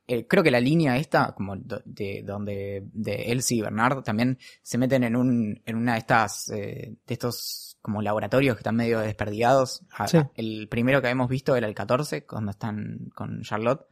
[0.07, 4.37] Eh, creo que la línea esta, como do- de donde de Elsie y Bernard también
[4.61, 8.75] se meten en un, en una de estas, eh, de estos como laboratorios que están
[8.75, 9.83] medio desperdigados.
[9.91, 10.17] A- Sí.
[10.17, 13.85] a- el primero que habíamos visto era el 14, cuando están con Charlotte,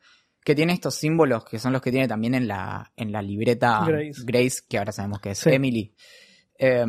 [0.44, 3.86] que tiene estos símbolos que son los que tiene también en la, en la libreta
[4.26, 4.62] Grace.
[4.68, 5.52] que ahora sabemos que es Sí.
[5.52, 5.94] Emily.
[6.58, 6.86] Eh,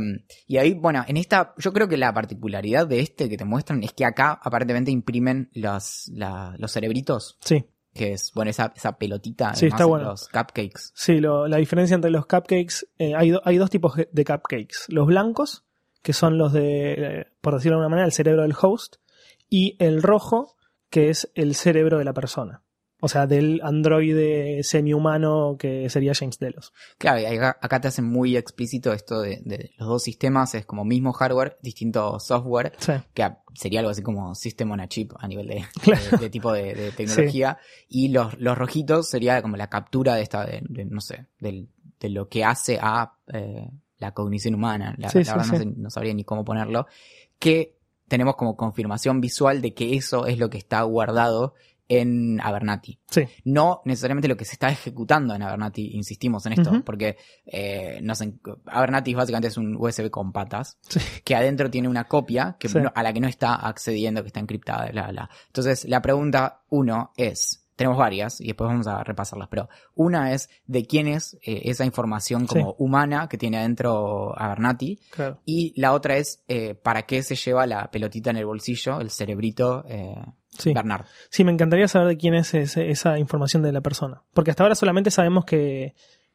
[0.46, 3.82] y ahí, bueno, en esta, yo creo que la particularidad de este que te muestran
[3.82, 7.64] es que acá aparentemente imprimen los, la- los cerebritos Sí.
[7.92, 10.04] que es, bueno, esa, esa pelotita, Sí, además, está bueno.
[10.10, 10.90] los cupcakes.
[10.94, 14.78] Sí, lo- la diferencia entre los cupcakes, eh, hay, do- hay dos tipos de cupcakes.
[14.88, 15.64] Los blancos,
[16.04, 18.96] que son los de, eh, por decirlo de alguna manera, el cerebro del host,
[19.50, 20.54] y el rojo,
[20.90, 22.62] que es el cerebro de la persona.
[23.00, 26.72] O sea, del androide semi-humano que sería James Delos.
[26.96, 30.84] Claro, y acá, te hacen muy explícito esto de, de los dos sistemas, es como
[30.84, 35.28] mismo hardware, distinto software, Sí, que sería algo así como System on a Chip a
[35.28, 36.02] nivel de, Claro.
[36.12, 37.58] de- de tipo de, tecnología.
[37.88, 41.68] Y los, los rojitos sería como la captura de esta, de, de, no sé, del,
[42.00, 43.68] de lo que hace a eh,
[44.04, 44.94] la cognición humana.
[44.98, 45.58] La, Sí, la sí, verdad no, sí.
[45.64, 46.86] sé- no sabría ni cómo ponerlo.
[47.38, 47.76] Que
[48.08, 51.54] tenemos como confirmación visual de que eso es lo que está guardado
[51.86, 52.98] en Abernathy.
[53.10, 57.98] sí, no necesariamente lo que se está ejecutando en Abernathy, insistimos en esto, porque eh,
[58.02, 58.32] no sé,
[58.66, 60.98] Abernathy básicamente es un USB con patas, sí.
[61.24, 62.78] que adentro tiene una copia que Sí.
[62.94, 65.30] a la que no está accediendo, que está encriptada, bla, bla.
[65.48, 70.48] Entonces, la pregunta uno es, tenemos varias y después vamos a repasarlas, pero una es
[70.66, 72.74] de quién es eh, esa información como Sí.
[72.78, 75.38] humana que tiene adentro Abernathy Claro.
[75.44, 79.10] y la otra es eh, para qué se lleva la pelotita en el bolsillo, el
[79.10, 80.14] cerebrito eh,
[80.56, 80.72] Sí.
[80.72, 81.06] Bernard.
[81.30, 84.22] Sí, me encantaría saber de quién es ese- esa información de la persona.
[84.32, 85.94] Porque hasta ahora solamente sabemos que,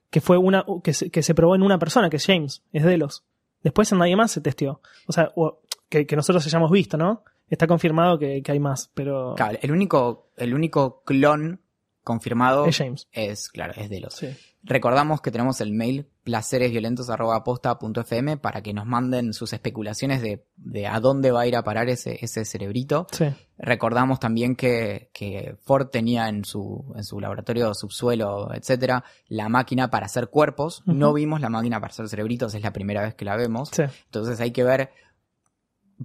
[0.09, 2.83] que fue una, que se, que se probó en una persona, que es James, es
[2.83, 3.23] Delos.
[3.63, 4.81] Después en nadie más se testeó.
[5.07, 7.23] O sea, o- que, que nosotros hayamos visto, ¿no?
[7.49, 11.61] Está confirmado que, que hay más, pero Claro, el único, el único clon
[12.03, 13.07] confirmado es James.
[13.11, 14.13] es, claro, es de los.
[14.15, 14.29] Sí.
[14.63, 20.99] Recordamos que tenemos el mail placeresviolentos.posta.fm para que nos manden sus especulaciones de, de a
[20.99, 23.07] dónde va a ir a parar ese, ese cerebrito.
[23.11, 23.25] Sí.
[23.57, 29.89] Recordamos también que, que Ford tenía en su, en su laboratorio subsuelo, etcétera, la máquina
[29.89, 30.83] para hacer cuerpos.
[30.85, 33.69] No vimos la máquina para hacer cerebritos, es la primera vez que la vemos.
[33.71, 33.83] Sí.
[34.05, 34.91] Entonces hay que ver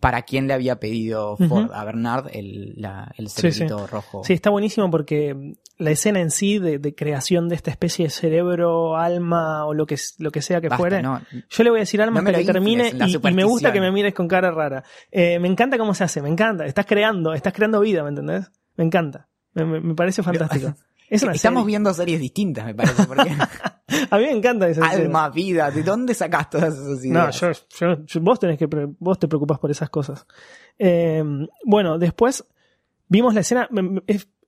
[0.00, 3.52] para quién le había pedido Ford a Bernard el, la- el Sí, sí.
[3.52, 4.22] cerebrito rojo.
[4.24, 8.10] Sí, está buenísimo porque la escena en sí de, de creación de esta especie de
[8.10, 11.02] cerebro, alma o lo que, lo que sea que Basta, fuere.
[11.02, 13.72] no, Yo le voy a decir alma No hasta que termine y- y, me gusta
[13.72, 14.82] que me mires con cara rara.
[15.12, 16.64] Eh, me encanta cómo se hace, me encanta.
[16.66, 18.50] Estás creando, estás creando vida, ¿me entendés?
[18.76, 19.28] Me encanta.
[19.52, 20.74] Me, me- me parece fantástico.
[21.10, 21.66] Es una Estamos serie.
[21.72, 23.30] viendo series distintas, me parece, porque
[24.10, 25.04] A mí me encanta esa serie.
[25.06, 27.40] alma, vida, ¿de dónde sacás todas esas No, ideas?
[27.40, 28.66] yo, yo- yo- vos tenés que,
[28.98, 30.26] vos te preocupás por esas cosas.
[30.78, 31.22] Eh,
[31.64, 32.44] bueno, después
[33.08, 33.68] vimos la escena,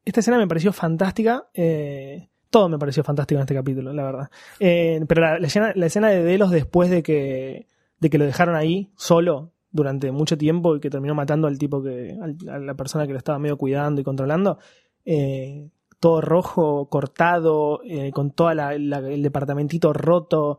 [0.04, 4.30] esta escena me pareció fantástica, eh, todo me pareció fantástico en este capítulo, la verdad.
[4.58, 7.66] Eh, pero la, la escena, la escena de Delos después de que,
[8.00, 11.82] de que lo dejaron ahí solo durante mucho tiempo y que terminó matando al tipo
[11.82, 14.58] que, al- a la persona que lo estaba medio cuidando y controlando,
[15.04, 15.68] eh,
[16.00, 20.58] todo rojo, cortado, eh, con todo el departamentito roto,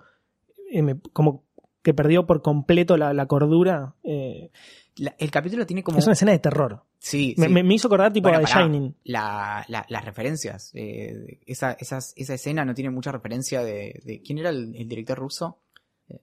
[0.72, 1.44] eh, me- como
[1.84, 3.96] que perdió por completo la, la cordura.
[4.04, 4.52] eh,
[4.98, 6.00] La- el capítulo tiene como...
[6.00, 6.84] es una escena de terror.
[7.00, 7.54] Sí, Me, sí.
[7.54, 8.66] me- me hizo acordar tipo Bueno, a The pará.
[8.66, 8.96] Shining.
[9.04, 10.72] La- la- las referencias.
[10.74, 14.02] esa, esas- esa escena no tiene mucha referencia de...
[14.04, 15.60] de- ¿Quién era el, el director ruso?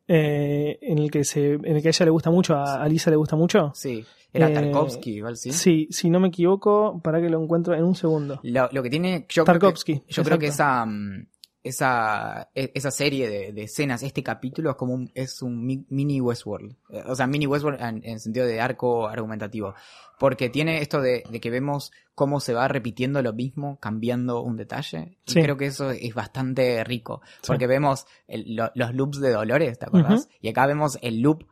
[0.08, 2.88] Eh, en el que se, en el que a ella le gusta mucho, a, a
[2.88, 3.72] Lisa le gusta mucho.
[3.74, 5.52] Sí, era Eh, Tarkovsky, igual, ¿sí?
[5.52, 8.40] Sí, si no me equivoco, para que lo encuentro en un segundo.
[8.42, 9.26] Lo, lo que tiene...
[9.28, 10.02] Yo creo que- Tarkovsky.
[10.08, 11.26] Yo creo que esa, mm,
[11.64, 15.84] esa, e- esa serie de, de escenas, este capítulo es como un, es un mi-
[15.88, 16.76] mini Westworld.
[16.90, 19.74] Eh, O sea, mini Westworld en, en sentido de arco argumentativo.
[20.18, 24.56] Porque tiene esto de, de que vemos cómo se va repitiendo lo mismo, cambiando un
[24.56, 25.18] detalle.
[25.26, 27.22] Y creo que eso es bastante rico.
[27.40, 27.48] Sí.
[27.48, 30.28] Porque vemos el- lo- los loops de Dolores, ¿te acuerdas?
[30.40, 31.44] Y acá vemos el loop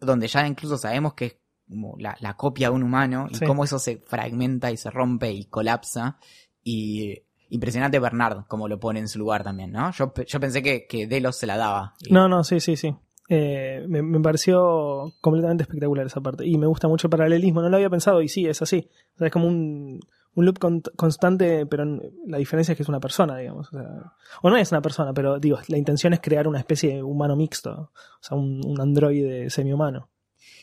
[0.00, 1.36] donde ya incluso sabemos que es
[1.68, 3.44] como la, la copia de un humano y Sí.
[3.44, 6.18] cómo eso se fragmenta y se rompe y colapsa.
[6.64, 9.90] Y impresionante Bernard, como lo pone en su lugar también, ¿no?
[9.92, 11.94] Yo, yo pensé que, que Delos se la daba.
[12.04, 12.94] Y- No, no, sí, sí, sí.
[13.30, 16.46] Eh, me, me pareció completamente espectacular esa parte.
[16.46, 17.60] Y me gusta mucho el paralelismo.
[17.62, 18.88] No lo había pensado y sí, es así.
[19.14, 20.00] O sea, es como un,
[20.34, 21.84] un loop con- constante, pero
[22.26, 23.68] la diferencia es que es una persona, digamos.
[23.68, 26.94] O, sea, o no es una persona, pero digo, la intención es crear una especie
[26.94, 27.70] de humano mixto.
[27.92, 30.08] O sea, un, un androide semi-humano.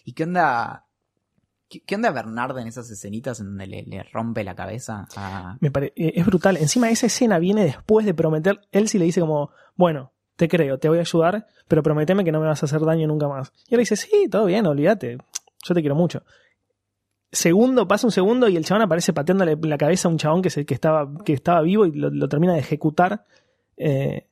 [0.03, 0.84] ¿Y qué onda?
[1.67, 5.07] ¿Qué, onda Bernard en esas escenitas en donde le, rompe la cabeza.
[5.61, 6.57] Me pare- eh, es brutal.
[6.57, 8.61] Encima esa escena viene después de prometer.
[8.71, 12.39] Él le dice como, bueno, te creo, te voy a ayudar, pero prometeme que no
[12.39, 13.51] me vas a hacer daño nunca más.
[13.67, 15.17] Y él dice, sí, todo bien, olvídate.
[15.65, 16.23] yo te quiero mucho.
[17.31, 20.49] Segundo, pasa un segundo y el chabón aparece pateándole la cabeza a un chabón que,
[20.49, 23.25] se, que, estaba, que estaba vivo y lo, lo termina de ejecutar.
[23.75, 24.29] Eh,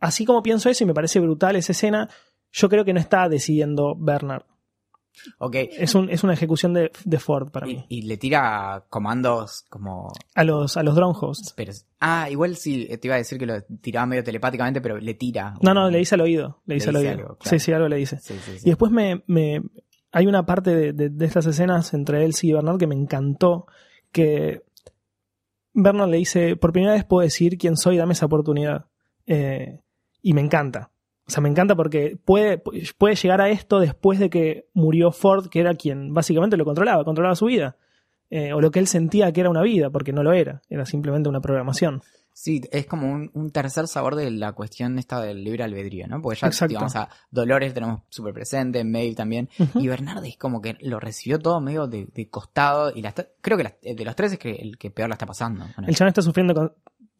[0.00, 2.08] así como pienso eso y me parece brutal esa escena,
[2.52, 4.44] yo creo que no está decidiendo Bernard.
[5.38, 5.54] Ok.
[5.56, 7.86] Es, un, es una ejecución de, de Ford para Y, mí.
[7.88, 10.12] y le tira comandos como.
[10.34, 11.52] A los, a los drone hosts.
[11.56, 15.14] pero- ah, igual sí, te iba a decir que lo tiraba medio telepáticamente, pero le
[15.14, 15.54] tira.
[15.62, 16.60] No, no, le dice al oído.
[16.66, 17.10] Le dice al oído.
[17.10, 17.58] algo, claro.
[17.58, 18.18] Sí, sí, algo le dice.
[18.20, 18.62] Sí, sí, sí.
[18.66, 19.62] Y después me, me-
[20.12, 23.66] hay una parte de, de- de estas escenas entre Elsie y Bernard que me encantó,
[24.12, 24.62] que
[25.72, 28.86] Bernard le dice, por primera vez puedo decir quién soy, dame esa oportunidad.
[29.26, 29.80] Eh,
[30.22, 30.90] y me encanta.
[31.26, 32.58] O sea, me encanta porque puede,
[32.98, 37.04] puede llegar a esto después de que murió Ford, que era quien básicamente lo controlaba,
[37.04, 37.76] controlaba su vida.
[38.30, 40.84] Eh, o lo que él sentía que era una vida, porque no lo era, era
[40.86, 42.02] simplemente una programación.
[42.32, 46.20] Sí, es como un, un tercer sabor de la cuestión esta del libre albedrío, ¿no?
[46.20, 46.70] Porque ya, Exacto.
[46.70, 49.78] digamos, a Dolores tenemos súper presente, Maeve también, Ujú.
[49.78, 53.28] y Bernard es como que lo recibió todo medio de, de costado, y la está-
[53.40, 55.64] creo que la- de los tres es que el que peor la está pasando.
[55.86, 56.72] El chabón está sufriendo con-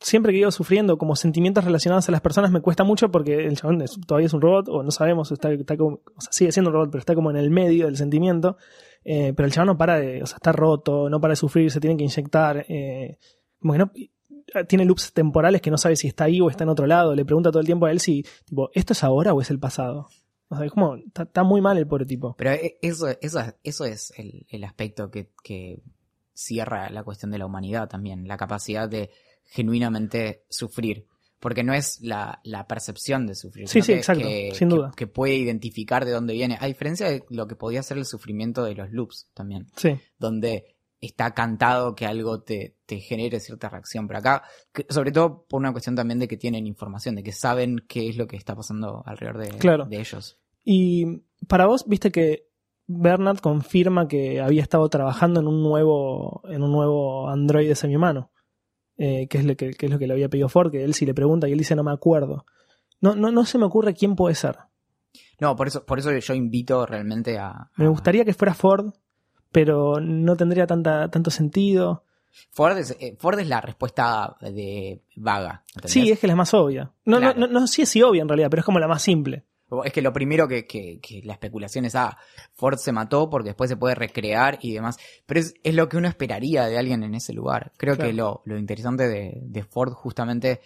[0.04, 3.56] Siempre que digo sufriendo como sentimientos relacionados a las personas me cuesta mucho porque el
[3.56, 6.74] chabón todavía es un robot o no sabemos, está, como, o sea, sigue siendo un
[6.74, 8.58] robot, pero está como en el medio del sentimiento.
[9.02, 11.70] Eh, pero el chabón no para de, o sea, está roto, no para de sufrir,
[11.70, 12.66] se tiene que inyectar.
[12.68, 13.16] Eh,
[13.58, 13.74] como
[14.68, 17.14] tiene loops temporales que no sabe si está ahí o está en otro lado.
[17.14, 19.58] Le pregunta todo el tiempo a él si, tipo, ¿esto es ahora o es el
[19.58, 20.08] pasado?
[20.48, 22.34] O sea, es como, está, muy mal el pobre tipo.
[22.36, 25.80] Pero e- eso, eso, eso es el, el aspecto que, que
[26.34, 29.10] cierra la cuestión de la humanidad también, la capacidad de
[29.44, 31.06] genuinamente sufrir.
[31.40, 33.68] Porque no es la, la percepción de sufrir.
[33.68, 34.92] Sí, sino sí, que- exacto, que- sin duda.
[34.96, 36.56] Que puede identificar de dónde viene.
[36.58, 39.66] A diferencia de lo que podía ser el sufrimiento de los loops también.
[39.76, 44.06] Sí, Donde está cantado que algo te, te genere cierta reacción.
[44.06, 44.44] Pero acá,
[44.88, 48.16] sobre todo por una cuestión también de que tienen información, de que saben qué es
[48.16, 49.84] lo que está pasando alrededor de, Claro.
[49.84, 50.38] de ellos.
[50.64, 51.04] Y
[51.46, 52.46] para vos, viste que
[52.86, 58.30] Bernard confirma que había estado trabajando en un nuevo, en un nuevo androide semihumano.
[58.96, 60.94] Eh, que, es lo que, que es lo que le había pedido Ford, que él
[60.94, 62.46] sí le pregunta y él dice no me acuerdo.
[63.00, 64.56] No, no, no se me ocurre quién puede ser.
[65.40, 67.70] No, por eso, por eso yo invito realmente a.
[67.76, 68.92] Me gustaría que fuera Ford,
[69.50, 72.04] pero no tendría tanta, tanto sentido.
[72.52, 75.62] Ford es, eh, Ford es la respuesta de vaga.
[75.74, 75.92] ¿entendés?
[75.92, 76.92] Sí, es que la más obvia.
[77.04, 77.38] No, Claro.
[77.38, 79.44] no, no, no sé si obvia en realidad, pero es como la más simple.
[79.84, 82.16] Es que lo primero que, que- que la especulación es, ah,
[82.52, 84.96] Ford se mató porque después se puede recrear y demás.
[85.26, 87.72] Pero es, es lo que uno esperaría de alguien en ese lugar.
[87.76, 88.10] Creo Claro.
[88.10, 90.60] que lo, lo interesante de, de Ford justamente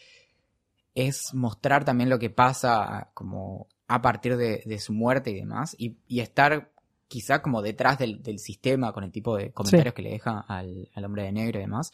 [0.95, 5.75] es mostrar también lo que pasa como a partir de, de su muerte y demás.
[5.79, 6.71] Y, y estar
[7.07, 10.91] quizá como detrás del, del sistema con el tipo de comentarios que le deja al,
[10.95, 11.93] al hombre de negro y demás.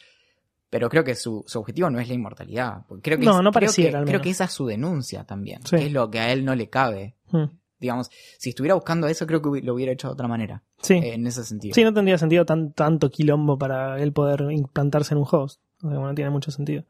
[0.74, 2.82] Pero creo que su, su objetivo no es la inmortalidad.
[3.00, 5.22] Creo que No, es- no creo pareciera, que- al Creo que esa es su denuncia
[5.22, 5.60] también.
[5.64, 5.76] Sí.
[5.76, 7.44] Que es lo que a él no le cabe Hmm.
[7.78, 10.64] digamos, si estuviera buscando eso, creo que lo hubiera hecho de otra manera.
[10.82, 10.94] Sí.
[10.94, 11.74] eh, en ese sentido.
[11.76, 15.60] Sí, no tendría sentido tan, tanto quilombo para él poder implantarse en un host.
[15.84, 16.82] O sea, no tiene mucho sentido.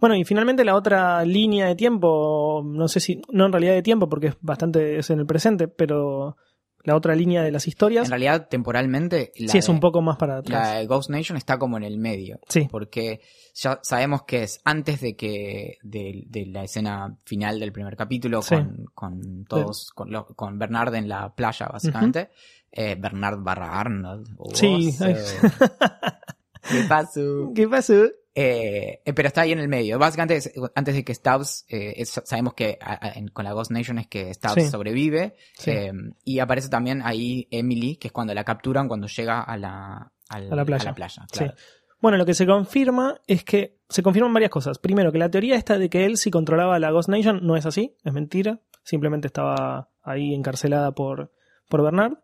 [0.00, 3.82] Bueno, y finalmente la otra línea de tiempo, no sé si, no en realidad de
[3.82, 6.36] tiempo, porque es bastante, es en el presente, pero
[6.84, 10.00] la otra línea de las historias, En realidad, temporalmente, la, sí es de- un poco
[10.02, 10.78] más para la atrás.
[10.78, 12.38] de Ghost Nation está como en el medio.
[12.48, 13.20] Sí, Porque
[13.54, 18.42] ya sabemos que es antes de que de, de la escena final del primer capítulo
[18.42, 18.54] Sí.
[18.54, 22.30] con, con todos, con, lo- con Bernard en la playa, básicamente.
[22.70, 24.34] Eh, Bernard barra Arnold.
[24.36, 24.66] o Sí.
[24.98, 25.14] vos, eh,
[26.70, 27.52] ¿Qué pasó?
[27.54, 28.04] ¿qué pasó?
[28.36, 29.98] Eh, pero está ahí en el medio.
[29.98, 33.52] Básicamente, es- antes de que Stubbs, eh, es- sabemos que a- a- en- con la
[33.52, 34.68] Ghost Nation es que Stubbs Sí.
[34.70, 35.36] sobrevive.
[35.56, 35.70] Sí.
[35.70, 35.92] eh,
[36.24, 40.52] y aparece también ahí Emily, que es cuando la capturan cuando llega a la, al-
[40.52, 40.94] A la playa.
[41.30, 41.54] claro.
[42.00, 44.78] Bueno, lo que se confirma es que se confirman varias cosas.
[44.78, 47.64] Primero, que la teoría esta de que él sí controlaba la Ghost Nation no es
[47.66, 48.60] así, es mentira.
[48.82, 51.32] Simplemente estaba ahí encarcelada por,
[51.70, 52.18] por Bernard.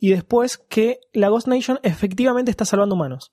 [0.00, 3.32] Y después que la Ghost Nation efectivamente está salvando humanos.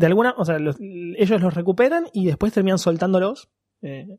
[0.00, 3.50] De alguna, o sea, los- ellos los recuperan y después terminan soltándolos.
[3.82, 4.16] Eh,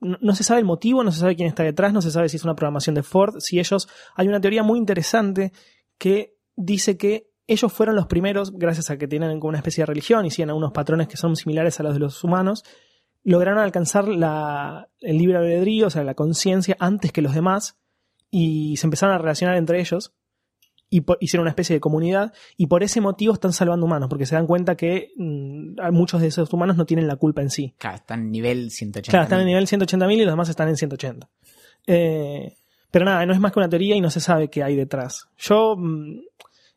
[0.00, 2.36] no, se sabe el motivo, no se sabe quién está detrás, no se sabe si
[2.36, 3.88] es una programación de Ford, si ellos...
[4.16, 5.52] Hay una teoría muy interesante
[5.96, 9.86] que dice que ellos fueron los primeros, gracias a que tienen como una especie de
[9.86, 12.62] religión y siguen algunos patrones que son similares a los de los humanos,
[13.24, 17.78] lograron alcanzar el libre albedrío, o sea, la conciencia antes que los demás,
[18.30, 20.12] y se empezaron a relacionar entre ellos,
[20.92, 24.34] y hicieron una especie de comunidad, y por ese motivo están salvando humanos, porque se
[24.34, 27.74] dan cuenta que mm, muchos de esos humanos no tienen la culpa en sí.
[27.78, 29.10] Claro, está en nivel 180.
[29.10, 31.30] Claro, están en nivel 180.000 y los demás están en 180.
[31.86, 32.56] Eh,
[32.90, 35.28] pero nada, no es más que una teoría y no se sabe qué hay detrás.
[35.38, 36.20] Yo, mm,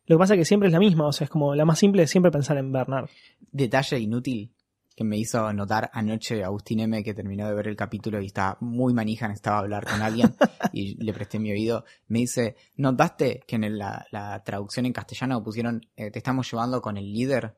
[0.05, 1.77] lo que pasa es que siempre es la misma, o sea, es como la más
[1.77, 3.09] simple es siempre pensar en Bernard.
[3.51, 4.54] Detalle inútil.
[4.95, 8.57] Que me hizo notar anoche Agustín M, que terminó de ver el capítulo y estaba
[8.61, 10.33] muy manija, necesitaba hablar con alguien
[10.73, 11.83] y le presté mi oído.
[12.07, 16.81] Me dice, ¿notaste que en la, la traducción en castellano pusieron, eh, te estamos llevando
[16.81, 17.57] con el líder?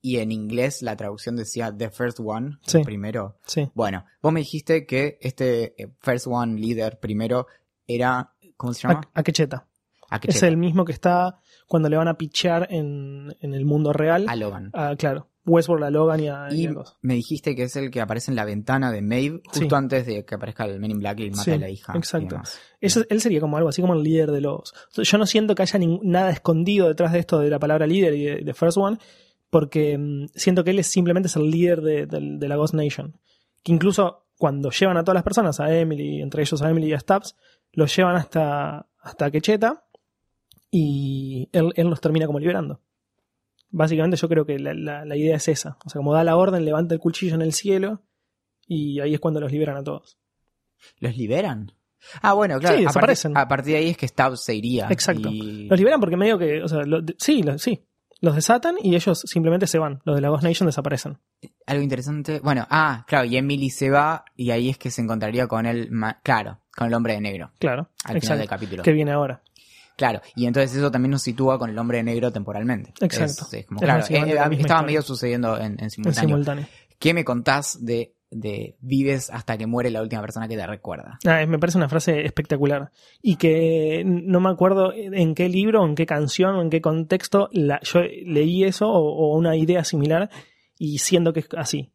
[0.00, 2.78] Y en inglés la traducción decía The First One, Sí.
[2.78, 3.36] el primero.
[3.44, 3.68] Sí.
[3.74, 7.48] Bueno, vos me dijiste que este eh, First One líder primero
[7.86, 9.00] era, ¿cómo se llama?
[9.12, 9.20] A.
[9.20, 9.66] Akecheta.
[10.22, 14.24] Es el mismo que está cuando le van a pichar en, en el mundo real.
[14.26, 14.70] A Logan.
[14.72, 15.28] Ah, claro.
[15.48, 16.96] Westworld a Logan y a, y Y a cosas.
[17.02, 19.74] me dijiste que es el que aparece en la ventana de Maeve justo Sí.
[19.74, 21.92] antes de que aparezca el Men in Black y mata Sí, a la hija.
[21.96, 22.40] exacto.
[22.80, 24.72] Eso- él sería como algo así como el líder de los.
[24.96, 28.24] Yo no siento que haya nada escondido detrás de esto de la palabra líder y
[28.24, 28.98] de, de First One,
[29.50, 33.18] porque mm, siento que él es simplemente es el líder de la Ghost Nation.
[33.62, 36.92] Que incluso cuando llevan a todas las personas, a Emily, entre ellos a Emily y
[36.92, 37.34] a Stubbs,
[37.72, 39.84] los llevan hasta, hasta Quecheta
[40.70, 42.80] y él, él los termina como liberando.
[43.70, 45.76] Básicamente yo creo que la, la- la idea es esa.
[45.84, 48.02] O sea, como da la orden, levanta el cuchillo en el cielo
[48.66, 50.18] y ahí es cuando los liberan a todos.
[51.00, 51.72] ¿Los liberan?
[52.22, 52.76] Ah, bueno, claro.
[52.78, 53.36] Sí, a, partir, desaparecen.
[53.36, 54.86] a partir de ahí es que Stubbs se iría.
[54.90, 55.28] Exacto.
[55.30, 57.84] y- Los liberan porque medio que, o sea, lo- sí, lo- sí,
[58.20, 60.00] los desatan y ellos simplemente se van.
[60.04, 61.18] Los de la Ghost Nation desaparecen.
[61.66, 62.40] Algo interesante.
[62.40, 65.90] Bueno, ah, claro, y Emily se va y ahí es que se encontraría con el,
[66.22, 68.38] claro, con el hombre de negro Claro, al final exacto.
[68.40, 68.82] del capítulo.
[68.82, 69.42] Que viene ahora.
[69.98, 72.94] Claro, y entonces eso también nos sitúa con el hombre negro temporalmente.
[73.00, 73.44] Exacto.
[73.48, 74.82] Es- es como- Es claro, eh, eh, estaba historia.
[74.82, 76.66] medio sucediendo en, en En simultáneo.
[77.00, 81.18] ¿Qué me contás de, de vives hasta que muere la última persona que te recuerda?
[81.26, 82.90] Ah, me parece una frase espectacular.
[83.22, 87.80] Y que no me acuerdo en qué libro, en qué canción en qué contexto la,
[87.82, 89.00] yo leí eso o,
[89.32, 90.30] o una idea similar
[90.78, 91.92] y siento que es así.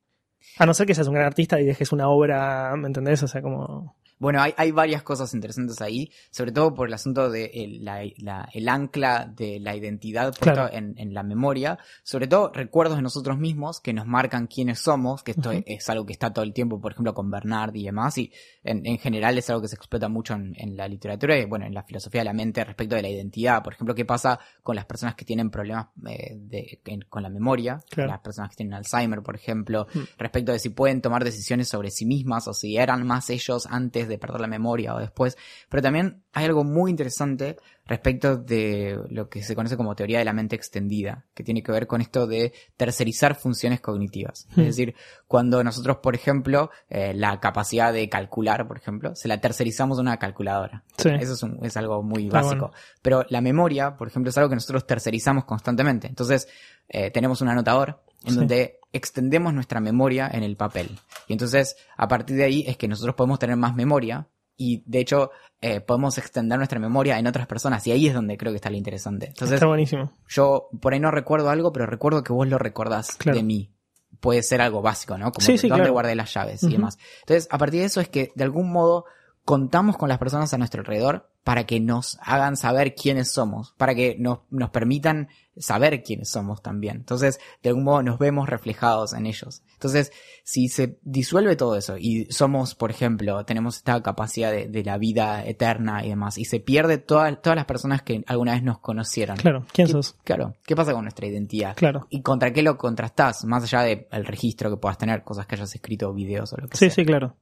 [0.57, 3.23] A no ser que seas un gran artista y dejes una obra, ¿me entendés?
[3.23, 3.95] O sea, como...
[4.23, 8.03] Bueno, hay, hay varias cosas interesantes ahí, sobre todo por el asunto de el, la-
[8.19, 10.69] la- el ancla de la identidad Claro.
[10.71, 15.23] en, en la memoria, sobre todo recuerdos de nosotros mismos que nos marcan quiénes somos,
[15.23, 18.17] que esto es algo que está todo el tiempo, por ejemplo, con Bernard y demás,
[18.17, 18.31] y
[18.63, 21.65] en, en general es algo que se explota mucho en, en la literatura y bueno,
[21.65, 23.61] en la filosofía de la mente respecto de la identidad.
[23.61, 27.81] Por ejemplo, qué pasa con las personas que tienen problemas eh, de- con la memoria,
[27.89, 28.09] Claro.
[28.11, 29.99] las personas que tienen Alzheimer, por ejemplo, Mm.
[30.17, 34.07] respecto de si pueden tomar decisiones sobre sí mismas o si eran más ellos antes
[34.07, 35.37] de perder la memoria o después.
[35.69, 40.25] Pero también hay algo muy interesante respecto de lo que se conoce como teoría de
[40.25, 44.47] la mente extendida, que tiene que ver con esto de tercerizar funciones cognitivas.
[44.55, 44.61] Hmm.
[44.61, 44.95] Es decir,
[45.27, 50.01] cuando nosotros, por ejemplo, eh, la capacidad de calcular, por ejemplo, se la tercerizamos a
[50.01, 50.83] una calculadora.
[50.97, 51.09] Sí.
[51.19, 52.67] Eso es, un- es algo muy Está básico.
[52.69, 52.83] bueno.
[53.01, 56.07] Pero la memoria, por ejemplo, es algo que nosotros tercerizamos constantemente.
[56.07, 56.47] Entonces,
[56.87, 58.35] eh, tenemos un anotador en Sí.
[58.37, 60.97] donde extendemos nuestra memoria en el papel.
[61.27, 64.99] Y entonces, a partir de ahí es que nosotros podemos tener más memoria y, de
[64.99, 67.85] hecho, eh, podemos extender nuestra memoria en otras personas.
[67.87, 69.27] Y ahí es donde creo que está lo interesante.
[69.27, 70.11] Entonces, Está buenísimo.
[70.29, 73.37] yo por ahí no recuerdo algo, pero recuerdo que vos lo recordás Claro.
[73.37, 73.71] de mí.
[74.19, 75.31] Puede ser algo básico, ¿no?
[75.31, 75.93] Como Sí, sí, dónde claro.
[75.93, 76.97] guardé las llaves y demás.
[77.21, 79.05] Entonces, a partir de eso es que de algún modo
[79.43, 83.93] contamos con las personas a nuestro alrededor para que nos hagan saber quiénes somos, para
[83.95, 85.27] que nos, nos permitan
[85.57, 86.95] saber quiénes somos también.
[86.97, 89.61] Entonces, de algún modo nos vemos reflejados en ellos.
[89.73, 90.11] Entonces,
[90.43, 94.97] si se disuelve todo eso y somos, por ejemplo, tenemos esta capacidad de, de la
[94.97, 98.79] vida eterna y demás, y se pierde toda- todas las personas que alguna vez nos
[98.79, 99.35] conocieron.
[99.37, 100.15] Claro, ¿quién ¿Qué- sos?
[100.23, 101.75] Claro, ¿qué pasa con nuestra identidad?
[101.75, 102.07] Claro.
[102.09, 103.43] ¿Y contra qué lo contrastás?
[103.43, 106.77] Más allá del registro que puedas tener, cosas que hayas escrito, videos o lo que
[106.77, 106.95] Sí, sea.
[106.95, 107.35] sí, claro.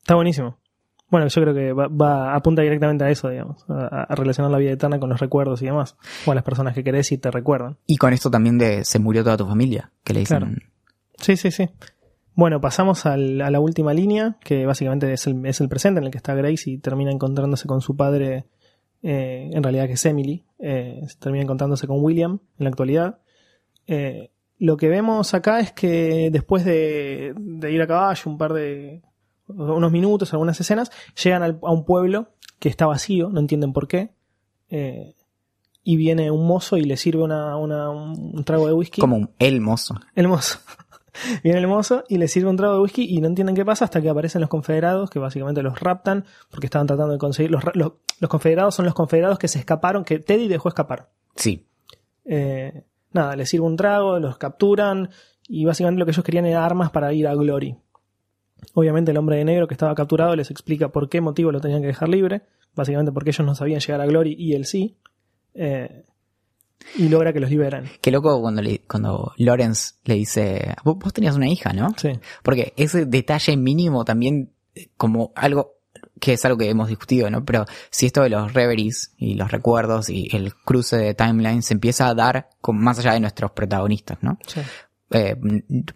[0.00, 0.56] Está buenísimo.
[1.12, 4.58] Bueno, yo creo que va, va- apunta directamente a eso, digamos, a, a relacionar la
[4.58, 5.96] vida eterna con los recuerdos y demás,
[6.26, 7.76] o a las personas que querés y te recuerdan.
[7.86, 10.38] Y con esto también de se murió toda tu familia, que le dicen.
[10.38, 10.54] Claro.
[11.18, 11.68] Sí, sí, sí.
[12.34, 16.04] Bueno, pasamos al- a la última línea, que básicamente es el, es el presente en
[16.06, 18.46] el que está Grace y termina encontrándose con su padre,
[19.02, 23.18] eh, en realidad que es Emily, eh, termina encontrándose con William en la actualidad.
[23.86, 28.54] Eh, lo que vemos acá es que después de, de ir a caballo un par
[28.54, 29.02] de
[29.56, 30.90] unos minutos, algunas escenas,
[31.22, 34.10] llegan al- a un pueblo que está vacío, no entienden por qué.
[34.70, 35.14] eh,
[35.84, 39.00] y viene un mozo y le sirve una, una- un trago de whisky.
[39.00, 39.96] Como un el mozo.
[40.14, 40.58] El mozo.
[41.44, 43.84] Viene el mozo y le sirve un trago de whisky y no entienden qué pasa
[43.84, 47.50] hasta que aparecen los confederados, que básicamente los raptan porque estaban tratando de conseguir.
[47.50, 51.10] Los, los, los confederados son los confederados que se escaparon, que Teddy dejó escapar.
[51.36, 51.66] Sí.
[52.24, 55.10] Eh, nada, les sirve un trago, los capturan
[55.48, 57.76] y básicamente lo que ellos querían era armas para ir a Glory.
[58.74, 61.80] Obviamente el hombre de negro que estaba capturado les explica por qué motivo lo tenían
[61.80, 62.42] que dejar libre,
[62.74, 64.96] básicamente porque ellos no sabían llegar a Glory y él sí.
[65.54, 66.04] Eh,
[66.96, 67.84] y logra que los liberan.
[68.00, 71.88] Qué loco cuando, le, cuando Lawrence le dice, vos, vos tenías una hija, ¿no?
[71.96, 72.10] Sí,
[72.42, 75.74] Porque ese detalle mínimo también, eh, como algo
[76.18, 77.44] que es algo que hemos discutido, ¿no?
[77.44, 81.74] Pero si esto de los reveries y los recuerdos y el cruce de timeline se
[81.74, 84.38] empieza a dar con, más allá de nuestros protagonistas, ¿no?
[84.46, 84.60] sí.
[85.10, 85.36] Eh,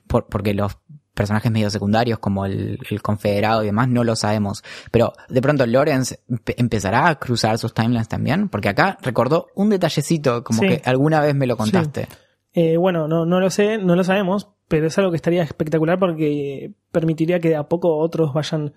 [0.07, 0.77] por- porque los
[1.17, 4.63] personajes medio secundarios como el, el confederado y demás, no lo sabemos.
[4.93, 9.71] Pero de pronto Lawrence empe- empezará a cruzar sus timelines también, porque acá recordó un
[9.71, 10.69] detallecito, como Sí.
[10.69, 12.07] que alguna vez me lo contaste.
[12.53, 15.99] Eh, bueno, no, no lo sé, no lo sabemos, pero es algo que estaría espectacular
[15.99, 18.75] porque permitiría que de a poco otros vayan,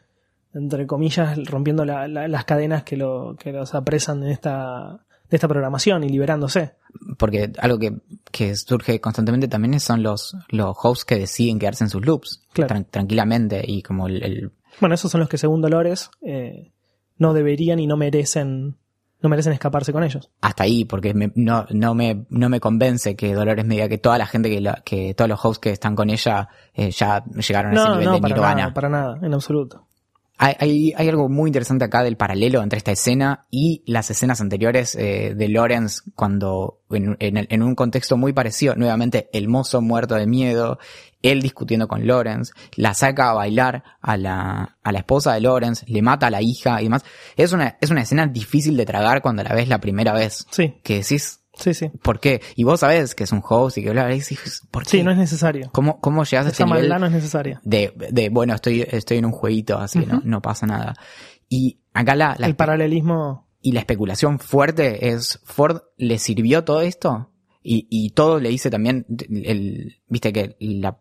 [0.53, 5.37] entre comillas, rompiendo la- la- las cadenas que, lo, que los apresan en esta, de
[5.37, 6.73] esta programación y liberándose.
[7.17, 7.93] Porque algo que,
[8.31, 12.73] que surge constantemente también son los, los hosts que deciden quedarse en sus loops Claro.
[12.75, 16.71] tran- tranquilamente y como el, el- Bueno, esos son los que según Dolores eh,
[17.17, 18.77] no deberían y no merecen,
[19.21, 20.31] no merecen escaparse con ellos.
[20.41, 23.97] hasta ahí, porque me- no, no, me, no me convence que Dolores me diga que
[23.99, 27.23] toda la gente que, la- que todos los hosts que están con ella eh, ya
[27.25, 28.55] llegaron a ese No, nivel no, de para nirvana.
[28.61, 29.85] nada, para nada, en absoluto.
[30.41, 34.41] Hay, hay, hay algo muy interesante acá del paralelo entre esta escena y las escenas
[34.41, 39.81] anteriores eh, de Lawrence cuando en, en en un contexto muy parecido, nuevamente el mozo
[39.81, 40.79] muerto de miedo,
[41.21, 45.85] él discutiendo con Lawrence, la saca a bailar a la, a la esposa de Lawrence,
[45.87, 47.03] le mata a la hija y demás.
[47.35, 50.45] Es una, es una escena difícil de tragar cuando la ves la primera vez.
[50.51, 51.89] Sí, Que decís, sí, sí.
[52.01, 52.41] ¿por qué?
[52.55, 54.17] Y vos sabés que es un host y que bla, bla,
[54.71, 54.89] ¿por qué?
[54.89, 55.69] Sí, no es necesario.
[55.71, 56.89] ¿Cómo, cómo llegas a este nivel?
[56.89, 57.61] no es necesaria.
[57.63, 60.95] de, de bueno, estoy, estoy en un jueguito, así no, no pasa nada.
[61.47, 66.81] Y acá la, la El paralelismo, y la especulación fuerte es, ¿Ford le sirvió todo
[66.81, 67.31] esto?
[67.61, 70.99] Y, y todo le dice también, el, viste que la,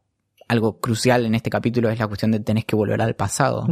[0.49, 3.67] algo crucial en este capítulo es la cuestión de tenés que volver al pasado.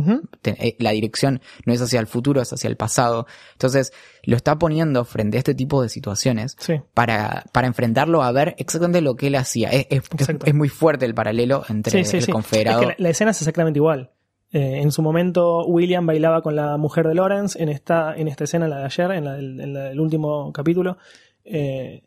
[0.44, 3.26] Eh, la dirección no es hacia el futuro, es hacia el pasado.
[3.52, 3.92] Entonces,
[4.24, 6.74] lo está poniendo frente a este tipo de situaciones sí.
[6.94, 9.70] para, para enfrentarlo a ver exactamente lo que él hacía.
[9.70, 12.80] Es, es- muy fuerte el paralelo entre Sí, sí, el confederado.
[12.80, 14.10] Que la, la escena es exactamente igual.
[14.52, 17.60] Eh, en su momento, William bailaba con la mujer de Lawrence.
[17.60, 20.52] En esta, en esta escena, la de ayer, en la del, en la del último
[20.52, 20.98] capítulo,
[21.44, 22.02] eh,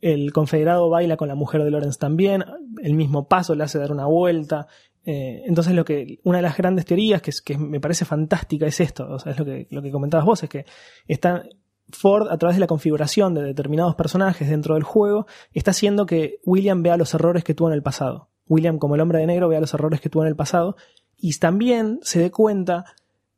[0.00, 2.44] el confederado baila con la mujer de Lawrence también.
[2.82, 4.66] El mismo paso le hace dar una vuelta.
[5.04, 8.80] Eh, entonces, lo que, una de las grandes teorías que, que me parece fantástica es
[8.80, 9.08] esto.
[9.08, 10.66] O sea, es lo que, lo que comentabas vos, es que
[11.06, 11.44] está
[11.90, 16.40] Ford, a través de la configuración de determinados personajes dentro del juego, está haciendo que
[16.44, 18.28] William vea los errores que tuvo en el pasado.
[18.48, 20.76] William, como el hombre de negro, vea los errores que tuvo en el pasado
[21.16, 22.84] y también se dé cuenta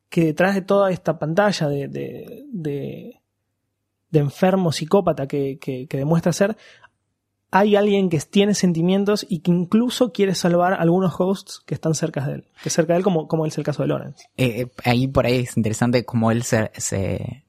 [0.09, 1.89] que detrás de toda esta pantalla de,
[2.51, 3.18] de,
[4.11, 6.57] de enfermo psicópata que, que- que demuestra ser,
[7.51, 11.95] hay alguien que tiene sentimientos y que incluso quiere salvar a algunos hosts que están
[11.95, 14.25] cerca de él, que cerca de él, como, como es el caso de Lawrence.
[14.37, 17.45] Eh, eh, ahí por ahí es interesante cómo él se, se,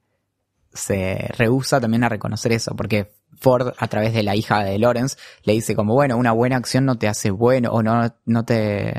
[0.74, 5.18] se rehúsa también a reconocer eso, porque Ford, a través de la hija de Lawrence,
[5.44, 8.94] le dice como, bueno, una buena acción no te hace bueno, o no, no te,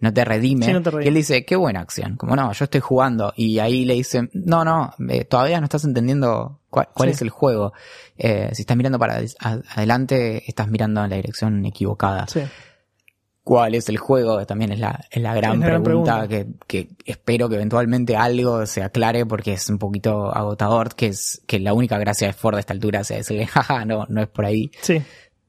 [0.00, 0.66] no te redime.
[0.66, 1.04] Sí, no te redime.
[1.06, 3.32] Y él dice, qué buena acción, como no, yo estoy jugando.
[3.36, 7.14] Y ahí le dice, no, no, eh, todavía no estás entendiendo cuál, cuál Sí.
[7.14, 7.72] es el juego.
[8.18, 12.26] Eh, si estás mirando para ad- adelante, estás mirando en la dirección equivocada.
[12.26, 12.40] Sí.
[13.42, 14.44] ¿Cuál es el juego?
[14.44, 16.26] También es la, es la gran Es la gran pregunta.
[16.28, 21.42] Que, que espero que eventualmente algo se aclare porque es un poquito agotador, que es
[21.46, 24.28] que la única gracia de Ford a esta altura sea decirle, jaja, no, no es
[24.28, 24.70] por ahí.
[24.82, 25.00] Sí.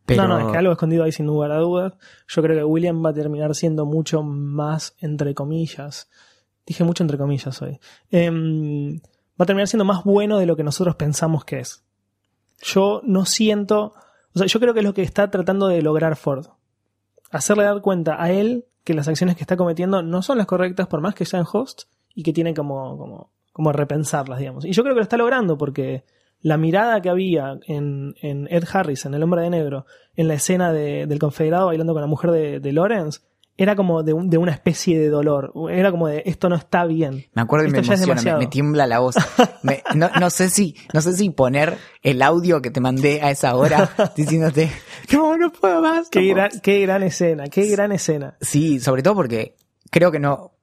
[0.05, 1.93] Pero No, no, es que algo escondido ahí sin lugar a dudas.
[2.29, 6.07] Yo creo que William va a terminar siendo mucho más entre comillas.
[6.65, 7.79] Dije mucho entre comillas hoy.
[8.11, 8.99] Em,
[9.39, 11.83] va a terminar siendo más bueno de lo que nosotros pensamos que es.
[12.61, 13.93] Yo no siento.
[14.33, 16.47] O sea, yo creo que es lo que está tratando de lograr Ford.
[17.31, 20.87] Hacerle dar cuenta a él que las acciones que está cometiendo no son las correctas,
[20.87, 24.65] por más que sean hosts, y que tiene como, como, como repensarlas, digamos.
[24.65, 26.03] Y yo creo que lo está logrando porque
[26.41, 29.85] la mirada que había en, en Ed Harris, en El Hombre de Negro,
[30.15, 33.19] en la escena de- del confederado bailando con la mujer de, de Lawrence,
[33.57, 35.51] era como de, un- de una especie de dolor.
[35.71, 37.25] Era como de esto no está bien.
[37.33, 39.15] Me acuerdo y me emociona, me, tiembla la voz.
[39.63, 43.31] Me- no, no sé si, no sé si poner el audio que te mandé a
[43.31, 44.71] esa hora diciéndote,
[45.11, 46.09] no, no puedo más.
[46.09, 48.37] Qué gran, qué gran escena, qué gran escena.
[48.41, 49.55] Sí, sobre todo porque
[49.89, 50.53] creo que no,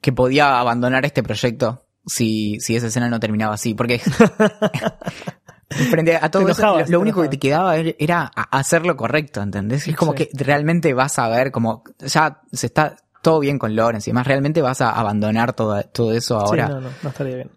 [0.00, 4.00] que podía abandonar este proyecto si, si esa escena no terminaba así, porque
[5.72, 9.86] frente a todo eso, lo, único que te quedaba era- hacer lo correcto, ¿entendés?
[9.88, 10.26] Es como Sí.
[10.26, 14.26] que realmente vas a ver como, ya se está todo bien con Lawrence y además
[14.26, 16.66] realmente vas a abandonar todo, todo eso ahora.
[16.66, 17.50] Sí, no, no, no estaría bien.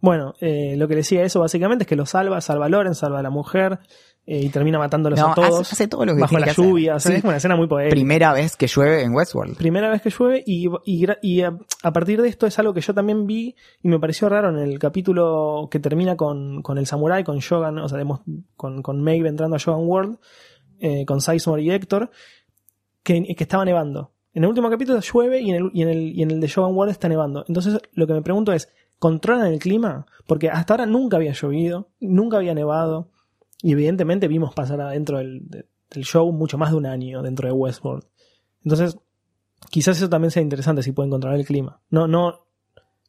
[0.00, 2.94] Bueno, eh, lo que le decía eso básicamente es que lo salva, salva a Loren,
[2.94, 3.80] salva a la mujer
[4.30, 5.60] eh, y termina matándolos No, a todos.
[5.62, 6.96] hace, hace todo lo que bajo la lluvia.
[6.96, 7.16] O sea, Sí.
[7.18, 7.94] Es una escena muy poética.
[7.94, 9.56] Primera vez que llueve en Westworld.
[9.56, 12.82] Primera vez que llueve y, y, y a, a partir de esto es algo que
[12.82, 16.86] yo también vi y me pareció raro en el capítulo que termina con, con el
[16.86, 17.98] samurai, con Shogun, o sea,
[18.54, 20.18] con, con Maeve entrando a Shogun World,
[20.78, 22.10] eh, con Sizemore y Héctor,
[23.02, 24.12] que, que estaba nevando.
[24.34, 26.46] En el último capítulo llueve y en, el, y, en el, y en el de
[26.48, 27.46] Shogun World está nevando.
[27.48, 28.68] Entonces lo que me pregunto es,
[28.98, 30.04] ¿controlan el clima?
[30.26, 33.08] Porque hasta ahora nunca había llovido, nunca había nevado
[33.62, 37.48] y evidentemente vimos pasar adentro del, de- del show mucho más de un año dentro
[37.48, 38.04] de Westworld.
[38.62, 38.98] Entonces,
[39.70, 41.80] quizás eso también sea interesante si pueden controlar el clima.
[41.90, 42.46] No, no,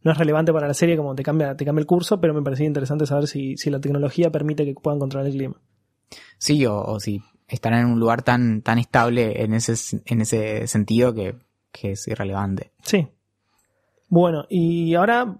[0.02, 2.42] no es relevante para la serie como te cambia, te cambia el curso, pero me
[2.42, 5.62] parecía interesante saber si, si la tecnología permite que puedan controlar el clima.
[6.38, 9.74] Sí, o, o si están en un lugar tan, tan estable en ese,
[10.06, 11.36] en ese sentido que,
[11.72, 12.72] que es irrelevante.
[12.84, 13.08] Sí.
[14.08, 15.38] Bueno, y ahora,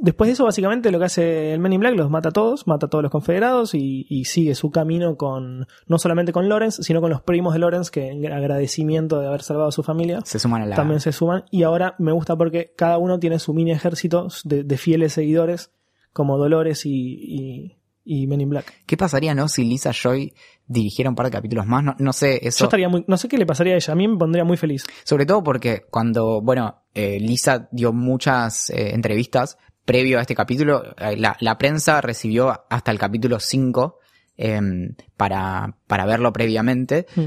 [0.00, 2.66] después de eso, básicamente lo que hace el Men in Black los mata a todos,
[2.66, 6.82] mata a todos los confederados y, y sigue su camino con, no solamente con Lawrence,
[6.82, 10.20] sino con los primos de Lawrence que en agradecimiento de haber salvado a su familia,
[10.24, 10.76] Se suman a la...
[10.76, 11.44] también se suman.
[11.50, 15.70] Y ahora me gusta porque cada uno tiene su mini ejército de, de fieles seguidores,
[16.12, 18.82] como Dolores y, y, y Men in Black.
[18.86, 20.34] ¿Qué pasaría, no, si Lisa Joy
[20.66, 21.84] dirigiera un par de capítulos más?
[21.84, 22.60] No, no sé, eso...
[22.60, 24.56] Yo estaría muy, no sé qué le pasaría a ella, a mí me pondría muy
[24.56, 24.84] feliz.
[25.04, 29.58] Sobre todo porque cuando, bueno, eh, Lisa dio muchas eh, entrevistas
[29.90, 33.98] previo a este capítulo, eh, la, prensa recibió hasta el capítulo 5
[34.36, 37.06] em, para, para verlo previamente.
[37.16, 37.24] Mm.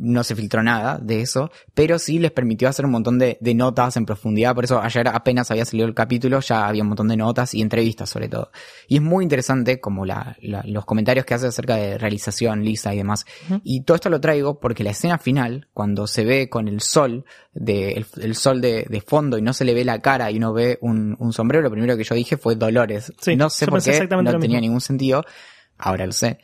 [0.00, 3.54] No se filtró nada de eso, pero sí les permitió hacer un montón de, de
[3.54, 4.54] notas en profundidad.
[4.54, 7.62] Por eso ayer apenas había salido el capítulo, ya había un montón de notas y
[7.62, 8.50] entrevistas sobre todo.
[8.86, 12.94] Y es muy interesante como la, la- los comentarios que hace acerca de realización, Lisa
[12.94, 13.24] y demás.
[13.64, 17.24] Y todo esto lo traigo porque la escena final, cuando se ve con el sol,
[17.52, 20.36] de, el, el sol de, de fondo y no se le ve la cara y
[20.36, 23.12] uno ve un, un sombrero, lo primero que yo dije fue Dolores.
[23.20, 24.68] Sí, no sé por qué, exactamente no tenía mismo.
[24.68, 25.24] ningún sentido,
[25.76, 26.38] ahora lo sé.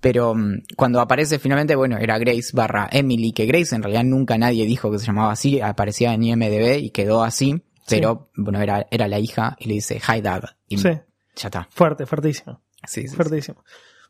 [0.00, 4.38] Pero mm, cuando aparece finalmente, bueno, era Grace barra Emily, que Grace en realidad nunca
[4.38, 8.86] nadie dijo que se llamaba así, aparecía en IMDB y quedó así, pero bueno, era,
[8.90, 10.44] era la hija y le dice Hi Dad.
[10.68, 10.88] Y Sí.
[11.36, 11.68] ya está.
[11.70, 12.60] Fuerte, fuertísimo.
[12.86, 13.16] Sí, sí, sí.
[13.16, 13.62] Fuertísimo.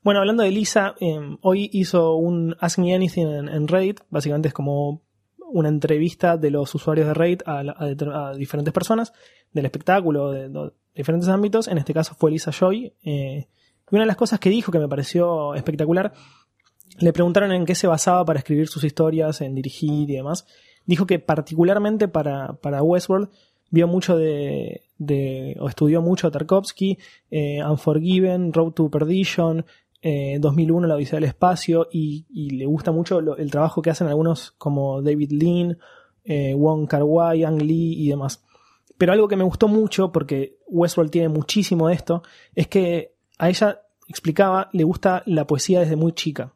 [0.02, 4.00] Bueno, hablando de Lisa, eh, hoy hizo un Ask Me Anything en, en Reddit.
[4.10, 5.02] Básicamente es como
[5.52, 9.12] una entrevista de los usuarios de Reddit a, a a diferentes personas
[9.52, 11.66] del espectáculo, de, de diferentes ámbitos.
[11.68, 12.94] En este caso fue Lisa Joy.
[13.02, 13.48] eh,
[13.90, 16.12] y una de las cosas que dijo que me pareció espectacular,
[16.98, 20.46] le preguntaron en qué se basaba para escribir sus historias, en dirigir y demás.
[20.86, 23.28] Dijo que particularmente para, para Westworld
[23.70, 26.98] vio mucho de, de- o estudió mucho a Tarkovsky,
[27.30, 29.64] eh, Unforgiven, Road to Perdition,
[30.02, 34.08] eh, 2001, La Odisea del Espacio, y, y le gusta mucho el trabajo que hacen
[34.08, 35.78] algunos como David Lean,
[36.24, 38.42] eh, Wong Kar Wai, Ang Lee y demás.
[38.98, 42.22] Pero algo que me gustó mucho, porque Westworld tiene muchísimo de esto,
[42.54, 46.54] es que a ella explicaba, le gusta la poesía desde muy chica.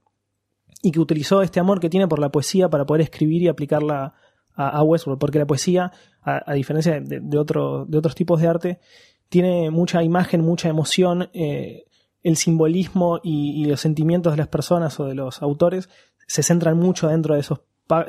[0.82, 4.14] Y que utilizó este amor que tiene por la poesía para poder escribir y aplicarla
[4.54, 5.18] a, a Westworld.
[5.18, 5.90] Porque la poesía,
[6.22, 8.80] a, a diferencia de, de otro- de otros tipos de arte,
[9.28, 11.30] tiene mucha imagen, mucha emoción.
[11.32, 11.84] eh,
[12.24, 15.90] el simbolismo y, los sentimientos de las personas o de los autores
[16.26, 17.60] se centran mucho dentro de esos,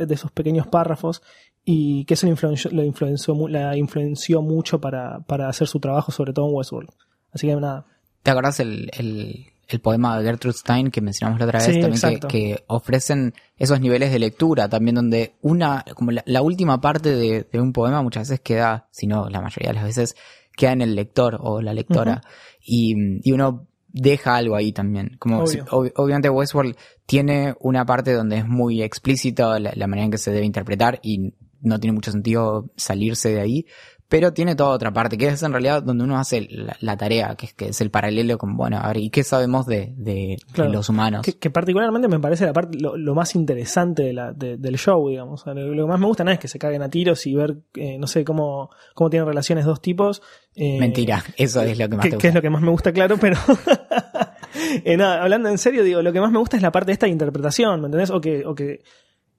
[0.07, 1.21] de esos pequeños párrafos
[1.65, 6.13] y que eso lo influenció, lo influenció la influenció mucho para, para hacer su trabajo,
[6.13, 6.91] sobre todo en Westworld.
[7.33, 7.85] Así que nada,
[8.25, 11.67] ¿Te acordás el, el, el poema de Gertrude Stein que mencionamos la otra vez?
[11.67, 16.41] Sí, también que, que ofrecen esos niveles de lectura también donde una, como la, la
[16.41, 19.83] última parte de, de un poema muchas veces queda, si no la mayoría de las
[19.83, 20.15] veces,
[20.57, 22.21] queda en el lector o la lectora.
[22.65, 25.15] y, y uno deja algo ahí también.
[25.19, 25.47] Como Obvio.
[25.47, 30.11] si- ob- obviamente Westworld tiene una parte donde es muy explícita la, la manera en
[30.11, 33.65] que se debe interpretar y no tiene mucho sentido salirse de ahí.
[34.07, 37.33] Pero tiene toda otra parte, que es en realidad donde uno hace la, la tarea,
[37.35, 40.13] que es, que es el paralelo con, bueno, a ver, ¿y qué sabemos de, de-
[40.13, 40.71] de Claro.
[40.71, 41.23] los humanos?
[41.25, 44.77] que, que particularmente me parece la parte, lo, lo más interesante de la, de- del
[44.77, 45.41] show, digamos.
[45.41, 47.25] O sea, lo, lo que más me gusta no es que se caguen a tiros
[47.25, 50.21] y ver, eh, no sé, cómo, cómo tienen relaciones dos tipos.
[50.55, 52.27] eh, Mentira, eso es lo que más que, te que gusta.
[52.29, 53.37] es lo que más me gusta, claro, pero
[54.83, 56.93] eh, nada, hablando en serio, digo, lo que más me gusta es la parte de
[56.93, 58.09] esta interpretación, ¿me entendés?
[58.11, 58.83] O que, o que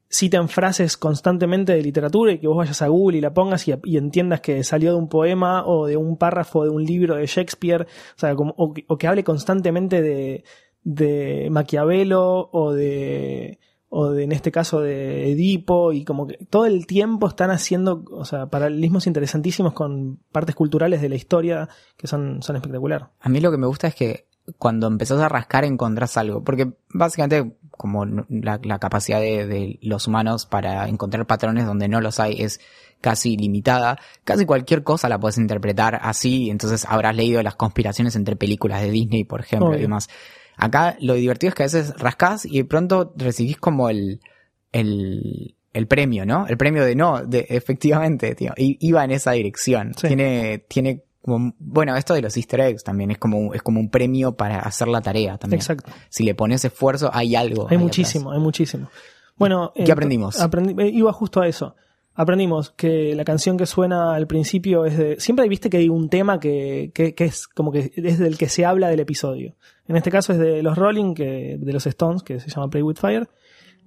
[0.09, 3.97] citen frases constantemente de literatura y que vos vayas a Google y la pongas y,
[3.97, 7.83] entiendas que salió de un poema o de un párrafo de un libro de Shakespeare,
[7.83, 10.45] o sea, como, o que hable constantemente de,
[10.85, 16.67] de Maquiavelo o de o de, en este caso de Edipo y como que todo
[16.67, 22.07] el tiempo están haciendo, o sea, paralelismos interesantísimos con partes culturales de la historia que
[22.07, 23.11] son, son espectacular.
[23.21, 24.27] A mí lo que me gusta es que
[24.59, 30.07] cuando empezás a rascar encontrás algo, porque básicamente como la, la capacidad de, de los
[30.07, 32.61] humanos para encontrar patrones donde no los hay es
[33.01, 38.37] casi limitada, casi cualquier cosa la puedes interpretar así, entonces habrás leído las conspiraciones entre
[38.37, 39.79] películas de Disney, por ejemplo, Obvio.
[39.79, 40.09] y demás.
[40.57, 44.21] Acá lo divertido es que a veces rascás y de pronto recibís como el,
[44.73, 46.47] el, el premio, ¿no?
[46.47, 49.93] El premio de no, de efectivamente, tío, iba en esa dirección.
[49.95, 50.09] Sí.
[50.09, 53.91] Tiene, tiene como, bueno, esto de los easter eggs también es como, es como un
[53.91, 55.61] premio para hacer la tarea también.
[55.61, 55.91] Exacto.
[56.09, 57.67] Si le pones esfuerzo, hay algo.
[57.69, 58.89] Hay muchísimo, hay muchísimo.
[59.37, 60.41] Bueno, ¿Qué aprendimos?
[60.41, 61.77] aprendi- eh, iba justo a eso.
[62.15, 65.21] Aprendimos que la canción que suena al principio es de.
[65.21, 68.49] Siempre viste que hay un tema que, que, que es como que es del que
[68.49, 69.55] se habla del episodio.
[69.87, 72.83] En este caso es de los Rolling, que, de los Stones, que se llama Play
[72.83, 73.29] with Fire.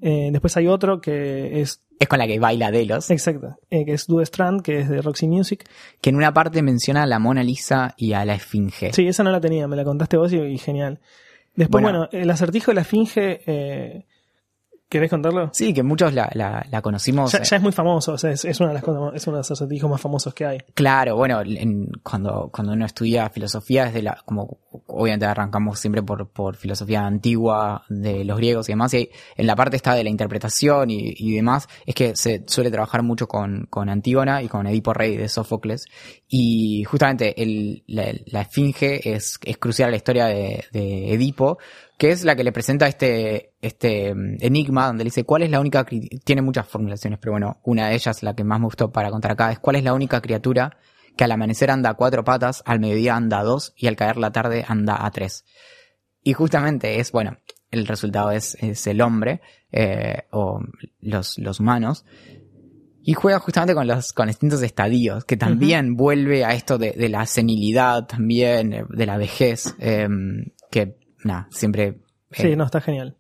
[0.02, 1.82] Eh, después hay otro que es.
[2.00, 3.12] Es con la que baila Delos.
[3.12, 3.58] Exacto.
[3.70, 5.66] eh, que es Do Strand, que es de Roxy Music.
[6.02, 8.94] Que en una parte menciona a la Mona Lisa y a la Esfinge.
[8.94, 11.00] Sí, esa no la tenía, me la contaste vos y, y genial.
[11.56, 12.08] Después, Bueno.
[12.10, 14.06] bueno, el acertijo de la Esfinge.
[14.90, 15.52] ¿Querés contarlo?
[15.54, 17.32] Sí, que muchos la, la, la conocimos.
[17.32, 19.28] Ya, eh, ya es muy famoso, o sea, es, es una de las cosas, es
[19.28, 20.58] uno de los acertijos más famosos que hay.
[20.74, 26.28] Claro, bueno, en- cuando, cuando uno estudia filosofía, desde la, como obviamente arrancamos siempre por,
[26.30, 30.10] por filosofía antigua de los griegos y demás, y en la parte está de la
[30.10, 34.66] interpretación y, y demás, es que se suele trabajar mucho con, con Antígona y con
[34.66, 35.86] Edipo Rey de Sófocles,
[36.28, 41.60] y justamente el, la, la esfinge es, es crucial a la historia de, de Edipo,
[42.00, 45.52] que es la que le presenta este, este mm, enigma donde le dice cuál es
[45.52, 45.86] la única,
[46.24, 49.32] tiene muchas formulaciones, pero bueno, una de ellas, la que más me gustó para contar
[49.32, 50.78] acá, es cuál es la única criatura
[51.18, 54.16] que al amanecer anda a cuatro patas, al mediodía anda a dos y al caer
[54.16, 55.44] la tarde anda a tres.
[56.24, 57.38] Y justamente es, bueno,
[57.70, 59.42] el resultado es, es el hombre,
[59.74, 60.62] eh, o
[61.02, 62.06] los, los humanos,
[63.04, 67.10] y juega justamente con los con distintos estadios, que también vuelve a esto de, de
[67.10, 70.08] la senilidad, también eh, de la vejez, eh,
[70.72, 71.86] que, nada, siempre...
[71.88, 71.98] eh,
[72.32, 73.18] Sí, no, está genial.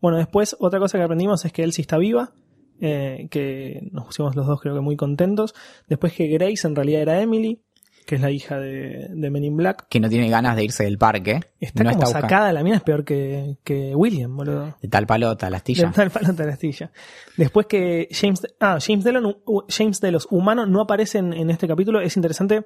[0.00, 2.32] Bueno, después otra cosa que aprendimos es que Elsie está viva,
[2.80, 5.54] eh, que nos pusimos los dos creo que muy contentos.
[5.88, 7.62] Después que Grace en realidad era Emily,
[8.06, 9.88] que es la hija de, de Men in Black.
[9.88, 11.40] que no tiene ganas de irse del parque.
[11.58, 14.76] Está no como está sacada, la mina es peor que, que William, boludo.
[14.80, 15.88] De tal palota, la astilla.
[15.88, 16.92] De tal palo de la astilla.
[17.36, 19.38] Después que James, ah, James Delos,
[19.68, 22.64] James Delos humano no aparece en, en este capítulo, es interesante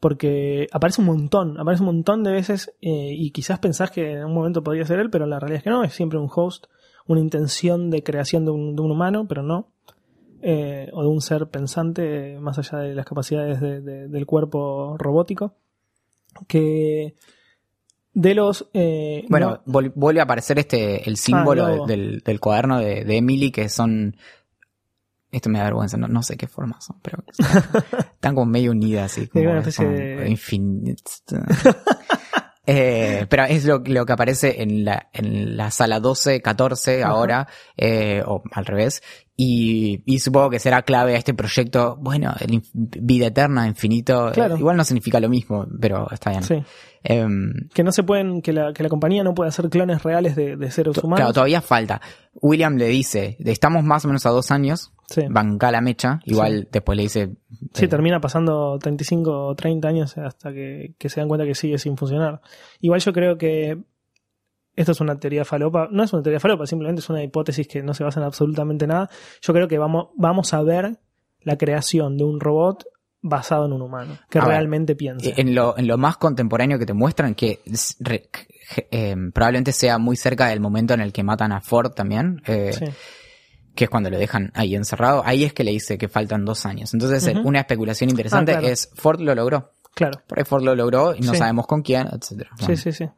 [0.00, 4.24] porque aparece un montón, aparece un montón de veces eh, y quizás pensás que en
[4.24, 6.66] un momento podría ser él, pero la realidad es que no, es siempre un host,
[7.06, 9.68] una intención de creación de un, de un humano, pero no.
[10.46, 14.96] Eh, o de un ser pensante más allá de las capacidades de- de- del cuerpo
[14.98, 15.54] robótico.
[16.46, 17.14] Que
[18.12, 18.68] Delos...
[18.74, 23.04] Eh, Bueno, no- vuelve a aparecer este el símbolo Ah, de- del, del cuaderno de,
[23.04, 24.16] de Emily, que son.
[25.34, 27.22] Esto me da vergüenza, no, no sé qué forma son, pero
[28.14, 30.28] están como medio unidas, así como, una es de-
[32.66, 37.12] Eh, pero es lo, lo que aparece en la, en la sala 12, 14 Ajá.
[37.12, 39.02] ahora, eh, o al revés,
[39.36, 44.54] y, y supongo que será clave a este proyecto, bueno, el vida eterna, infinito, Claro.
[44.54, 46.42] eh, igual no significa lo mismo, pero está bien.
[46.42, 46.62] sí.
[47.06, 50.34] Em, que no se pueden, que la, que la compañía no puede hacer clones reales
[50.36, 51.18] de, de seres humanos.
[51.18, 52.00] Claro, todavía falta.
[52.40, 55.20] William le dice, estamos más o menos a dos años, sí.
[55.28, 57.30] banca la mecha, igual después le dice...
[57.74, 61.54] Sí, eh, termina pasando 35 o 30 años hasta que, que se dan cuenta que
[61.54, 62.40] sigue sin funcionar.
[62.80, 63.76] Igual yo creo que
[64.76, 67.82] esto es una teoría falopa, no es una teoría falopa, simplemente es una hipótesis que
[67.82, 69.08] no se basa en absolutamente nada.
[69.42, 70.98] Yo creo que vamos, vamos a ver
[71.40, 72.84] la creación de un robot
[73.26, 75.32] basado en un humano, que A ver, realmente piense.
[75.36, 77.60] En lo, en lo más contemporáneo que te muestran, que
[78.00, 78.28] re-
[78.90, 82.72] eh, probablemente sea muy cerca del momento en el que matan a Ford también, eh,
[82.72, 82.84] Sí.
[83.74, 86.66] que es cuando lo dejan ahí encerrado, ahí es que le dice que faltan dos
[86.66, 86.92] años.
[86.92, 88.72] Entonces, eh, una especulación interesante Ah, claro.
[88.74, 89.72] es, Ford lo logró.
[89.94, 90.20] Claro.
[90.26, 91.38] Por ahí Ford lo logró y no Sí.
[91.38, 92.50] sabemos con quién, etcétera.
[92.66, 93.08] Sí, sí, sí.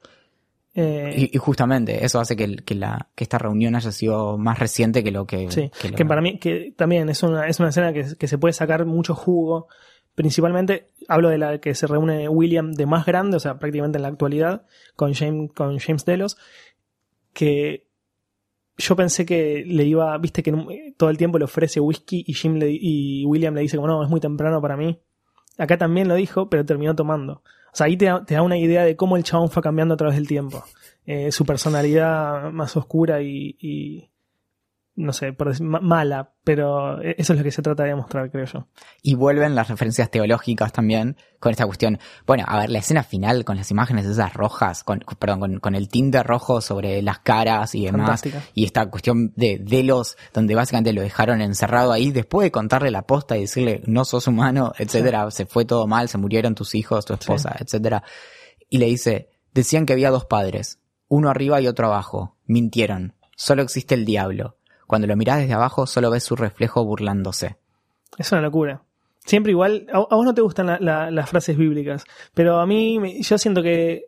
[0.78, 4.58] Eh, Y, y justamente eso hace que, que, la, que esta reunión haya sido más
[4.58, 5.50] reciente que lo que...
[5.50, 8.28] Sí, que lo- que para mí que también es una, es una escena que, que
[8.28, 9.68] se puede sacar mucho jugo.
[10.14, 14.02] Principalmente hablo de la que se reúne William de más grande, o sea, prácticamente en
[14.02, 14.66] la actualidad,
[14.96, 16.36] con James, con James Delos,
[17.32, 17.86] que
[18.78, 22.56] yo pensé que le iba, viste que todo el tiempo le ofrece whisky y, Jim
[22.56, 24.98] le- y William le dice como no, es muy temprano para mí.
[25.58, 27.42] Acá también lo dijo, pero terminó tomando.
[27.76, 30.26] Sea, ahí te da, una idea de cómo el chabón fue cambiando a través del
[30.26, 30.64] tiempo.
[31.04, 34.08] Eh, su personalidad más oscura y,
[34.96, 37.90] no sé, por decir, ma- mala, pero e, eso es lo que se trata de
[37.90, 38.66] demostrar, creo yo.
[39.02, 41.98] Y vuelven las referencias teológicas también con esta cuestión.
[42.26, 45.74] Bueno, a ver, la escena final con las imágenes esas rojas, con, perdón, con, con
[45.74, 48.06] el tinte rojo sobre las caras y demás.
[48.22, 48.42] Fantástica.
[48.54, 53.02] Y esta cuestión de Delos, donde básicamente lo dejaron encerrado ahí, después de contarle la
[53.02, 57.04] posta y decirle, no sos humano, etcétera, se fue todo mal, se murieron tus hijos,
[57.04, 58.02] tu esposa, etcétera.
[58.70, 62.36] Y le dice, decían que había dos padres, uno arriba y otro abajo.
[62.46, 63.14] Mintieron.
[63.36, 64.56] Solo existe el diablo.
[64.86, 67.56] Cuando lo mirás desde abajo, solo ves su reflejo burlándose.
[68.18, 68.82] Es una locura.
[69.24, 73.22] Siempre igual, a, vos no te gustan la- la- las frases bíblicas, pero a mí
[73.22, 74.04] yo siento que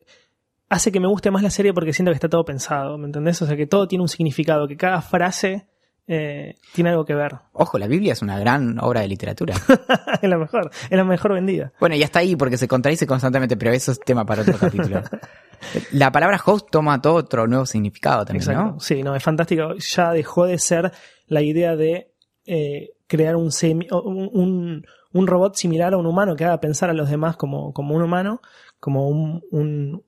[0.69, 3.41] hace que me guste más la serie porque siento que está todo pensado, ¿me entendés?
[3.43, 5.67] O sea, que todo tiene un significado, que cada frase
[6.09, 7.37] eh, tiene algo que ver.
[7.53, 9.55] Ojo, la Biblia es una gran obra de literatura.
[10.23, 11.73] es la mejor, es la mejor vendida.
[11.79, 15.03] Bueno, y hasta ahí porque se contradice constantemente, pero eso es tema para otro capítulo.
[15.93, 18.63] La palabra host toma todo otro nuevo significado también, Exacto.
[18.75, 18.81] ¿no?
[18.81, 19.75] Sí, no, es fantástico.
[19.77, 20.93] Ya dejó de ser
[21.27, 22.13] la idea de
[22.47, 26.93] eh, crear un, semi- un- un robot similar a un humano que haga pensar a
[26.95, 28.41] los demás como, como un humano,
[28.79, 30.03] como un, un,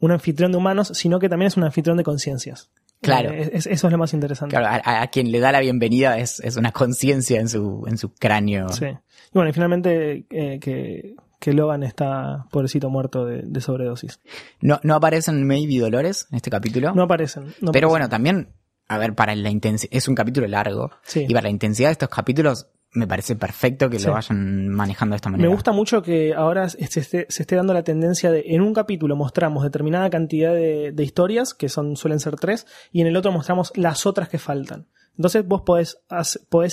[0.00, 2.70] un anfitrión de humanos, sino que también es un anfitrión de conciencias.
[3.04, 3.30] Claro.
[3.32, 4.56] Eh, es- eso es lo más interesante.
[4.56, 7.98] Claro, a, a quien le da la bienvenida es, es una conciencia en su, en
[7.98, 8.68] su cráneo.
[8.70, 8.86] Sí.
[8.86, 14.20] Y bueno, y finalmente eh, que, que Logan está, pobrecito, muerto de, de sobredosis.
[14.60, 16.94] No, no aparecen Maybe Dolores en este capítulo.
[16.94, 17.44] No aparecen.
[17.60, 17.88] no pero aparecen.
[17.88, 18.48] bueno, también,
[18.88, 20.90] a ver, para la intensidad, es un capítulo largo.
[21.02, 21.24] Sí.
[21.28, 24.06] Y para la intensidad de estos capítulos, me parece perfecto que Sí.
[24.06, 25.48] lo vayan manejando de esta manera.
[25.48, 28.72] Me gusta mucho que ahora se esté, se esté dando la tendencia de en un
[28.72, 33.16] capítulo mostramos determinada cantidad de, de historias, que son suelen ser tres, y en el
[33.16, 34.86] otro mostramos las otras que faltan.
[35.16, 35.98] Entonces vos podés,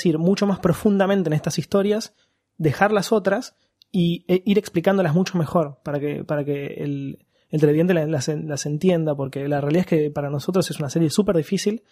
[0.05, 2.15] ir mucho más profundamente en estas historias,
[2.57, 3.55] dejar las otras
[3.91, 8.27] y e, ir explicándolas mucho mejor para que, para que el, el televidente la- las,
[8.29, 11.83] las entienda, porque la realidad es que para nosotros es una serie súper difícil.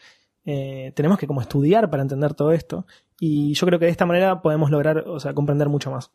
[0.45, 2.85] Eh, tenemos que como estudiar para entender todo esto
[3.19, 6.11] y yo creo que de esta manera podemos lograr, o sea, comprender mucho más.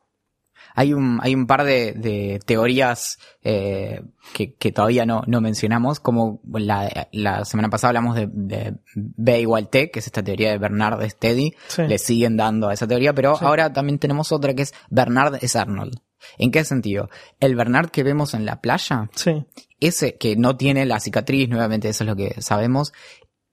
[0.77, 4.03] Hay un, hay un par de, de teorías eh,
[4.33, 9.41] que, que todavía no, no mencionamos, como la, la semana pasada hablamos de, de B
[9.41, 11.83] igual T, que es esta teoría de Bernard Steady, Sí.
[11.83, 13.45] le siguen dando a esa teoría, pero Sí.
[13.45, 15.99] ahora también tenemos otra que es Bernard es Arnold.
[16.39, 17.11] ¿En qué sentido?
[17.39, 19.45] El Bernard que vemos en la playa, Sí,
[19.81, 22.95] ese que no tiene la cicatriz, nuevamente eso es lo que sabemos,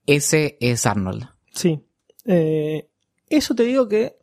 [0.06, 1.28] ese es Arnold.
[1.52, 1.80] sí.
[2.24, 2.88] Eh,
[3.28, 4.16] eso te digo que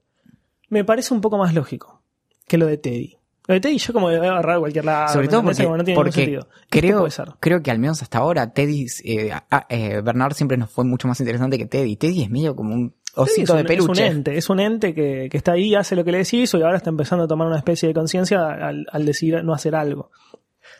[0.70, 2.02] me parece un poco más lógico
[2.48, 3.18] que lo de Teddy.
[3.48, 5.12] Lo de Teddy yo como voy a agarrar a cualquier lado.
[5.12, 7.08] Sobre ¿me todo porque, no tiene porque creo,
[7.40, 11.08] creo que al menos hasta ahora Teddy, eh, ah, eh, Bernard siempre nos fue mucho
[11.08, 11.96] más interesante que Teddy.
[11.96, 14.06] Teddy es medio como un osito de un, es un peluche.
[14.06, 16.78] ente, es un ente que, que está ahí, hace lo que le decís y ahora
[16.78, 20.12] está empezando a tomar una especie de conciencia al, al decidir no hacer algo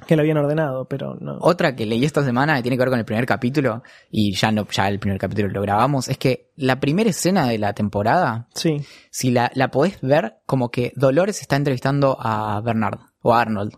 [0.08, 1.38] que le habían ordenado, pero no.
[1.42, 4.52] Otra que leí esta semana que tiene que ver con el primer capítulo, y ya
[4.52, 8.48] no, ya el primer capítulo lo grabamos, es que la primera escena de la temporada,
[8.56, 8.78] Sí,
[9.12, 13.74] si la, la podés ver, como que Dolores está entrevistando a Bernard o a Arnold.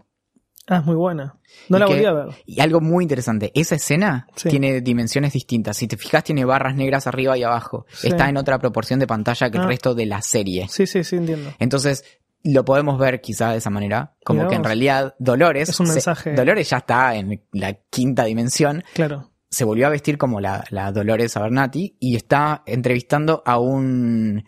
[0.67, 1.38] ah, es muy buena.
[1.67, 2.28] No Y la que- volví a ver.
[2.45, 4.47] Y algo muy interesante, esa escena Sí.
[4.47, 5.76] tiene dimensiones distintas.
[5.76, 7.86] Si te fijas, tiene barras negras arriba y abajo.
[7.89, 8.07] Sí.
[8.07, 9.67] Está en otra proporción de pantalla que el Ah.
[9.67, 10.67] resto de la serie.
[10.69, 11.49] Sí, sí, sí, entiendo.
[11.59, 12.05] Entonces,
[12.44, 15.94] lo podemos ver quizá de esa manera, como que en realidad Dolores, Es un se-
[15.94, 19.32] mensaje- Dolores ya está en la quinta dimensión, Claro.
[19.50, 24.44] se volvió a vestir como la, la Dolores Abernathy y está entrevistando a un,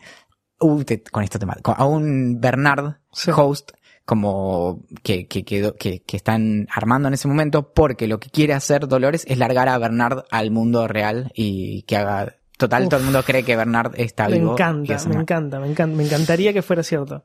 [0.59, 3.31] uh, te- con esto te mato, a un Bernard Sí.
[3.35, 3.71] host
[4.05, 5.73] como que, que, que,
[6.05, 9.77] que están armando en ese momento porque lo que quiere hacer Dolores es largar a
[9.77, 12.89] Bernard al mundo real y que haga total Uf.
[12.89, 15.95] todo el mundo cree que Bernard está Me vivo y encanta, me encanta, me encanta,
[15.97, 17.23] me encantaría que fuera cierto.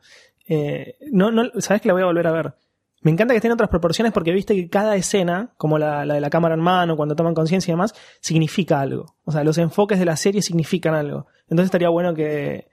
[0.48, 2.54] Eh, no, no, sabes que la voy a volver a ver.
[3.02, 6.14] Me encanta que esté en otras proporciones porque viste que cada escena, como la, la
[6.14, 9.16] de la cámara en mano, cuando toman conciencia y demás, significa algo.
[9.24, 11.26] O sea, los enfoques de la serie significan algo.
[11.42, 12.66] Entonces estaría bueno que,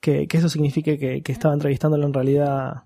[0.00, 2.84] que, que eso signifique que, que estaba entrevistándolo en realidad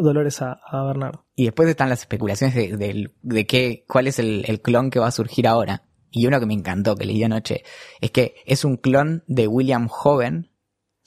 [0.00, 1.24] Dolores a, a Bernardo.
[1.34, 5.00] Y después están las especulaciones de, de, de qué, cuál es el, el clon que
[5.00, 5.84] va a surgir ahora.
[6.10, 7.62] Y uno que me encantó, que leí anoche,
[8.00, 10.50] es que es un clon de William Joven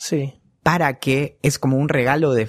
[0.02, 0.34] Sí,
[0.64, 2.48] para que es como un regalo de,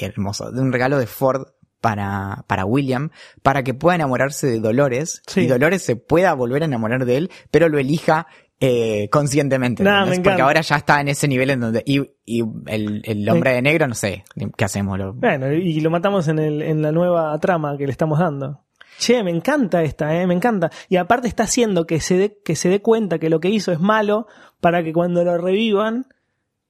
[0.00, 1.46] hermoso, de un regalo de Ford
[1.80, 3.10] para, para William,
[3.42, 5.42] para que pueda enamorarse de Dolores Sí.
[5.42, 8.26] y Dolores se pueda volver a enamorar de él, pero lo elija
[8.60, 9.84] eh, conscientemente.
[9.84, 13.28] Nah, me Porque ahora ya está en ese nivel en donde, y, y el, el
[13.28, 14.24] hombre de negro, no sé,
[14.56, 14.98] ¿qué hacemos?
[14.98, 18.64] Lo- Bueno, y lo matamos en, el, en la nueva trama que le estamos dando.
[18.98, 20.72] Che, me encanta esta, eh, me encanta.
[20.88, 23.70] Y aparte está haciendo que se dé, que se dé cuenta que lo que hizo
[23.70, 24.26] es malo
[24.60, 26.06] para que cuando lo revivan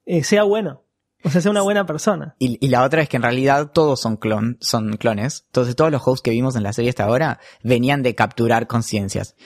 [0.09, 0.83] eh, sea bueno.
[1.25, 2.35] O sea, sea una buena persona.
[2.39, 5.45] Y, y la otra es que en realidad todos son clon, son clones.
[5.47, 9.37] Entonces todos los hosts que vimos en la serie hasta ahora venían de capturar conciencias.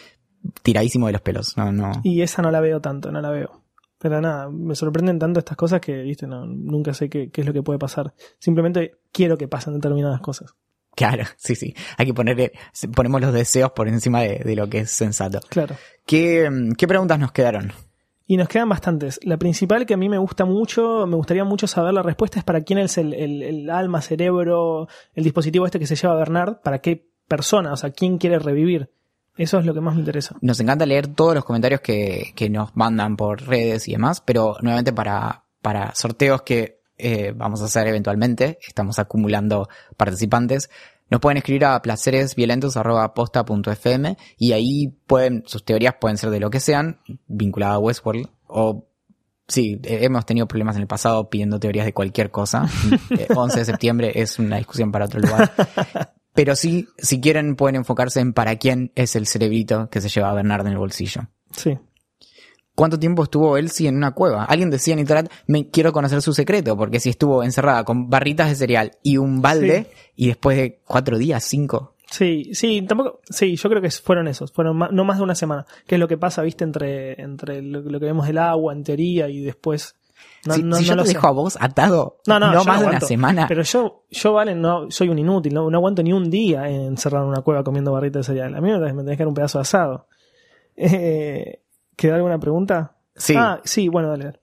[0.62, 1.56] Tiradísimo de los pelos.
[1.56, 1.92] No, no.
[2.04, 3.62] Y esa no la veo tanto, no la veo.
[3.98, 7.46] Pero nada, me sorprenden tanto estas cosas que, viste, no, nunca sé qué, qué es
[7.46, 8.14] lo que puede pasar.
[8.38, 10.54] Simplemente quiero que pasen determinadas cosas.
[10.94, 11.74] Claro, sí, sí.
[11.96, 12.52] Hay que ponerle,
[12.94, 15.40] ponemos los deseos por encima de, de lo que es sensato.
[15.48, 15.76] Claro.
[16.06, 17.72] ¿Qué, qué preguntas nos quedaron?
[18.26, 19.18] Y nos quedan bastantes.
[19.24, 22.44] La principal que a mí me gusta mucho, me gustaría mucho saber la respuesta es
[22.44, 26.60] para quién es el, el- el alma, cerebro, el dispositivo este que se lleva Bernard,
[26.62, 28.90] para qué persona, o sea, quién quiere revivir.
[29.36, 30.36] Eso es lo que más me interesa.
[30.42, 34.56] Nos encanta leer todos los comentarios que, que nos mandan por redes y demás, pero
[34.60, 40.68] nuevamente para, para sorteos que eh, vamos a hacer eventualmente, estamos acumulando participantes,
[41.12, 46.58] nos pueden escribir a placeresviolentos.posta.fm y ahí pueden, sus teorías pueden ser de lo que
[46.58, 48.88] sean, vinculadas a Westworld, o
[49.46, 52.66] sí, eh, hemos tenido problemas en el pasado pidiendo teorías de cualquier cosa.
[53.10, 55.52] Eh, 11 de septiembre es una discusión para otro lugar.
[56.32, 60.30] Pero sí, si quieren, pueden enfocarse en para quién es el cerebrito que se lleva
[60.30, 61.28] a Bernard en el bolsillo.
[61.50, 61.78] Sí.
[62.82, 64.44] ¿Cuánto tiempo estuvo Elsie en una cueva?
[64.44, 68.48] Alguien decía en internet, me quiero conocer su secreto, porque si estuvo encerrada con barritas
[68.48, 73.54] de cereal y un balde, y después de cuatro días, cinco, Sí, sí, tampoco, sí,
[73.54, 76.08] yo creo que fueron esos, fueron ma- no más de una semana, que es lo
[76.08, 79.94] que pasa, viste, entre, entre lo, lo que vemos del agua en teoría y después.
[80.44, 81.14] No, si no, si no yo lo te sé.
[81.14, 83.46] dejo a vos atado, No, no, yo más de una semana.
[83.46, 87.26] Pero yo, yo vale, no, soy un inútil, no, no aguanto ni un día encerrado
[87.26, 88.56] en una cueva comiendo barritas de cereal.
[88.56, 90.08] A mí me tenés me tenés que dar un pedazo de asado.
[90.74, 91.61] Eh,
[91.96, 92.96] ¿Queda alguna pregunta?
[93.14, 93.34] Sí.
[93.36, 94.24] Ah, sí, bueno, dale.
[94.24, 94.40] dale.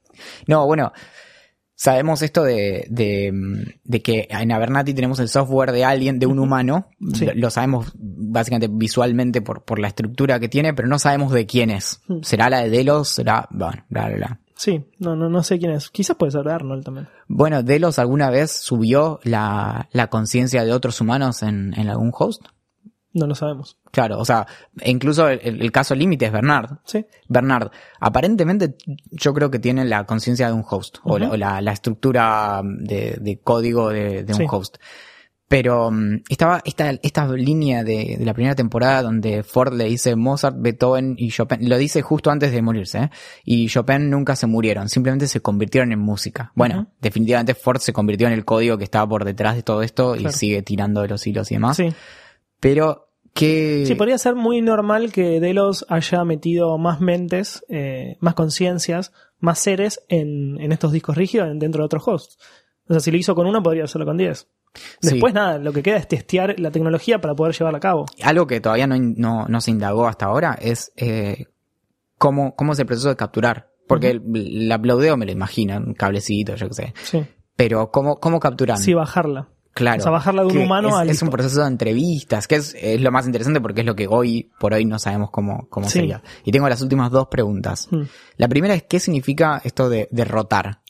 [0.47, 0.91] No, bueno,
[1.75, 3.31] sabemos esto de, de,
[3.83, 6.89] de que en Abernathy tenemos el software de alguien, de un humano.
[7.13, 7.25] Sí.
[7.25, 11.45] Lo, lo sabemos básicamente visualmente por, por la estructura que tiene, pero no sabemos de
[11.45, 12.01] quién es.
[12.21, 13.09] ¿Será la de Delos?
[13.09, 13.47] ¿Será...?
[13.51, 14.39] Bueno, bla, bla, bla.
[14.55, 15.89] Sí, no, no, no sé quién es.
[15.89, 17.07] Quizás puede ser Arnold también.
[17.29, 22.43] Bueno, ¿Delos alguna vez subió la, la conciencia de otros humanos en, en algún host?
[23.13, 23.77] No lo sabemos.
[23.91, 24.45] Claro, o sea,
[24.85, 26.77] incluso el, el caso límite es Bernard.
[26.85, 27.05] Sí.
[27.27, 28.75] Bernard, aparentemente
[29.11, 32.61] yo creo que tiene la conciencia de un host o, la, o la- la estructura
[32.63, 34.45] de, de código de, de un Sí.
[34.49, 34.77] host.
[35.47, 40.15] Pero mm, estaba esta, esta línea de, de la primera temporada donde Ford le dice
[40.15, 43.09] Mozart, Beethoven y Chopin, lo dice justo antes de morirse, ¿eh?
[43.43, 46.51] y Chopin nunca se murieron, simplemente se convirtieron en música.
[46.53, 50.15] Bueno, definitivamente Ford se convirtió en el código que estaba por detrás de todo esto
[50.15, 51.77] y sigue tirando de los hilos y demás.
[51.77, 51.91] Sí.
[52.59, 53.83] Pero que...
[53.85, 59.59] Sí, podría ser muy normal que Delos haya metido más mentes, eh, más conciencias, más
[59.59, 62.37] seres en, en estos discos rígidos en- dentro de otros hosts.
[62.87, 64.47] O sea, si lo hizo con uno, podría hacerlo con 10.
[65.01, 65.09] Sí.
[65.09, 68.05] Después, nada, lo que queda es testear la tecnología para poder llevarla a cabo.
[68.23, 71.45] algo que todavía no, no, no se indagó hasta ahora es eh,
[72.17, 73.69] cómo, cómo es el proceso de capturar.
[73.87, 76.93] Porque el, el uploadeo me lo imagino, un cablecito, yo qué sé.
[77.03, 77.25] Sí.
[77.55, 78.77] Pero cómo, cómo capturan.
[78.77, 79.49] Sí, bajarla.
[79.73, 79.99] Claro.
[79.99, 82.75] o sea, bajarla de un humano es, al- es un proceso de entrevistas, que es,
[82.79, 85.87] es lo más interesante porque es lo que hoy por hoy no sabemos cómo, cómo
[85.87, 85.99] Sí.
[85.99, 86.21] sería.
[86.43, 87.87] Y tengo las últimas dos preguntas.
[87.91, 88.03] Hmm.
[88.37, 90.81] La primera es, ¿qué significa esto de derrotar?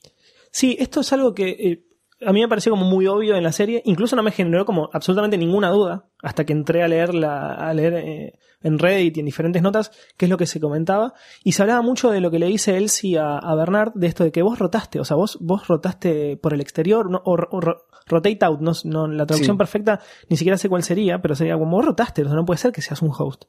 [0.51, 1.85] Sí, esto es algo que eh,
[2.25, 3.81] a mí me pareció como muy obvio en la serie.
[3.85, 7.73] Incluso no me generó como absolutamente ninguna duda hasta que entré a leer, la, a
[7.73, 11.13] leer eh, en Reddit y en diferentes notas qué es lo que se comentaba.
[11.45, 14.23] Y se hablaba mucho de lo que le dice Elsie a, a Bernard, de esto
[14.25, 17.61] de que vos rotaste, o sea, vos, vos rotaste por el exterior, no- o, o
[18.09, 19.57] rotate out, no, no- la traducción Sí.
[19.59, 19.99] perfecta
[20.29, 22.71] ni siquiera sé cuál sería, pero sería como vos rotaste, o sea, no puede ser
[22.71, 23.45] que seas un host.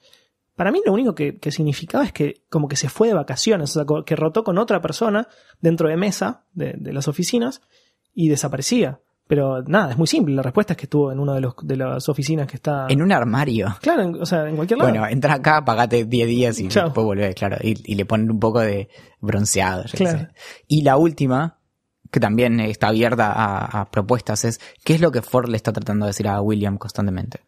[0.56, 3.74] Para mí lo único que, que significaba es que como que se fue de vacaciones,
[3.76, 5.26] o sea, que rotó con otra persona
[5.61, 7.62] dentro de mesa de, de las oficinas
[8.12, 9.00] y desaparecía.
[9.26, 10.34] Pero nada, es muy simple.
[10.34, 12.86] La respuesta es que estuvo en una de, los, de las oficinas que está...
[12.88, 13.76] En un armario.
[13.80, 14.90] Claro, en- o sea, en cualquier lado.
[14.90, 16.86] Bueno, entra acá, pagate 10 días y Chao.
[16.86, 17.56] después volvés, claro.
[17.62, 18.88] Y, y le ponen un poco de
[19.20, 20.18] bronceado, yo Claro.
[20.18, 20.28] sé.
[20.66, 21.59] Y la última,
[22.11, 26.06] que también está abierta a, propuestas, es ¿qué es lo que Ford le está tratando
[26.06, 27.40] de decir a William constantemente?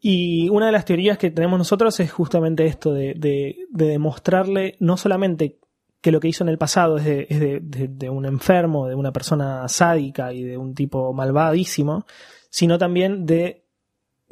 [0.00, 4.76] Y una de las teorías que tenemos nosotros es justamente esto de, de- de demostrarle
[4.80, 5.58] no solamente
[6.00, 9.12] que lo que hizo en el pasado es, de, es de un enfermo, de una
[9.12, 12.04] persona sádica y de un tipo malvadísimo,
[12.50, 13.61] sino también de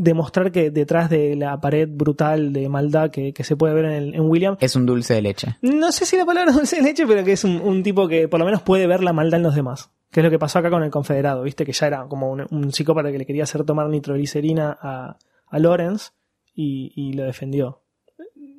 [0.02, 3.92] demostrar que detrás de la pared brutal de maldad que, que se puede ver en,
[3.92, 5.56] el- en William, Es un dulce de leche.
[5.62, 8.26] no sé si la palabra dulce de leche, pero que es un, un tipo que
[8.28, 9.90] por lo menos puede ver la maldad en los demás.
[10.10, 12.44] Que es lo que pasó acá con el confederado, viste, que ya era como un,
[12.50, 15.16] un psicópata que le quería hacer tomar nitroglicerina a,
[15.48, 16.10] a Lawrence
[16.54, 17.82] y, y lo defendió.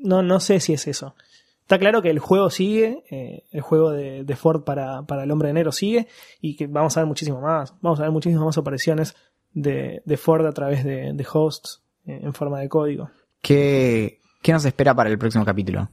[0.03, 1.15] No, no sé si es eso.
[1.61, 5.31] Está claro que el juego sigue, eh, el juego de, de Ford para, para el
[5.31, 6.07] hombre de enero sigue,
[6.41, 7.73] y que vamos a ver muchísimo más.
[7.81, 9.15] Vamos a ver muchísimas más apariciones
[9.53, 13.09] de, de Ford a través de, de hosts eh, en forma de código.
[13.41, 15.89] ¿Qué, ¿Qué nos espera para el próximo capítulo?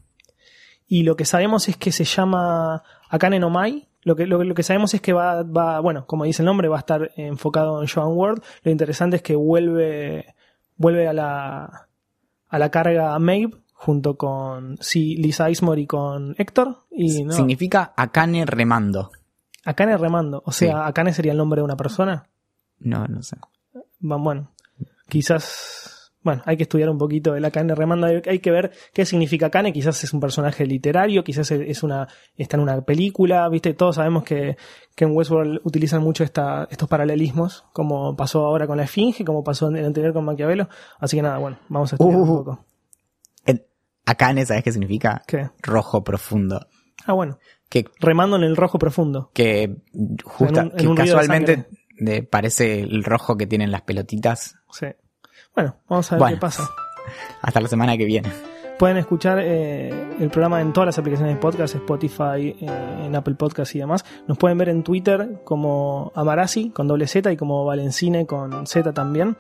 [0.87, 3.87] Y lo que sabemos es que se llama Akane no Mai.
[4.03, 6.47] Lo que, lo, que- lo que sabemos es que va, va, bueno, como dice el
[6.47, 8.43] nombre, va a estar enfocado en Joan Ward.
[8.63, 10.35] Lo interesante es que vuelve,
[10.77, 11.89] vuelve a la,
[12.49, 16.79] a la carga Maeve junto con sí, Lisa Eismore y con Héctor.
[16.91, 19.11] Y no, Significa Akane remando.
[19.65, 20.43] Akane remando.
[20.47, 20.83] O sea, Sí.
[20.89, 22.29] Akane sería el nombre de una persona.
[22.81, 23.37] No, no sé.
[24.01, 24.53] Bueno,
[25.09, 25.95] quizás.
[26.21, 28.07] Bueno, hay que estudiar un poquito el Akane remando.
[28.07, 29.73] Hay, hay que ver qué significa Akane.
[29.73, 33.49] Quizás es un personaje literario, quizás es una está en una película.
[33.49, 34.57] Viste, todos sabemos que,
[34.95, 39.43] que en Westworld utilizan mucho esta, estos paralelismos, como pasó ahora con la Esfinge, como
[39.45, 40.69] pasó en el anterior con Maquiavelo.
[40.99, 42.37] Así que nada, bueno, vamos a estudiar un Uh.
[42.39, 42.65] poco.
[43.47, 43.65] El
[44.05, 45.23] Akane, ¿sabes qué significa?
[45.27, 45.49] ¿Qué?
[45.63, 46.67] Rojo profundo.
[47.07, 47.39] Ah, bueno,
[47.71, 49.31] Que, remando en el rojo profundo.
[49.33, 49.77] que,
[50.25, 51.67] justa, En un- en que de casualmente.
[51.99, 54.57] De- parece el rojo que tienen las pelotitas.
[54.71, 54.87] Sí.
[55.55, 56.37] Bueno, vamos a ver Bueno.
[56.37, 56.71] qué pasa.
[57.43, 58.31] Hasta la semana que viene.
[58.79, 59.89] Pueden escuchar eh,
[60.21, 62.67] el programa en todas las aplicaciones de podcast, Spotify, eh,
[63.07, 64.05] en Apple Podcast y demás.
[64.29, 68.93] Nos pueden ver en Twitter como Amarasi con doble Z y como Valencine con Z
[68.93, 69.37] también.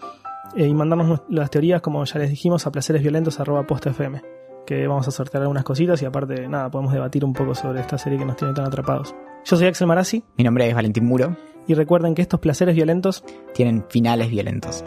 [0.57, 4.23] Eh, y mandarnos las teorías, como ya les dijimos, a placeresviolentos.postfm
[4.69, 7.97] que vamos a sortear algunas cositas y aparte, nada, podemos debatir un poco sobre esta
[7.97, 9.14] serie que nos tiene tan atrapados.
[9.43, 10.23] Yo soy Axel Marazzi.
[10.37, 11.35] Mi nombre es Valentín Muro.
[11.66, 14.85] Y recuerden que estos placeres violentos tienen finales violentos.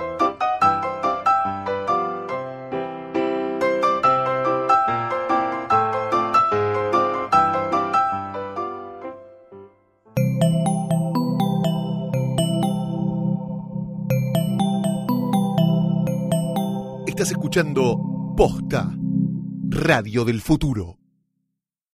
[17.08, 17.98] Estás escuchando
[18.38, 19.01] Posta
[19.74, 21.01] Radio del Futuro.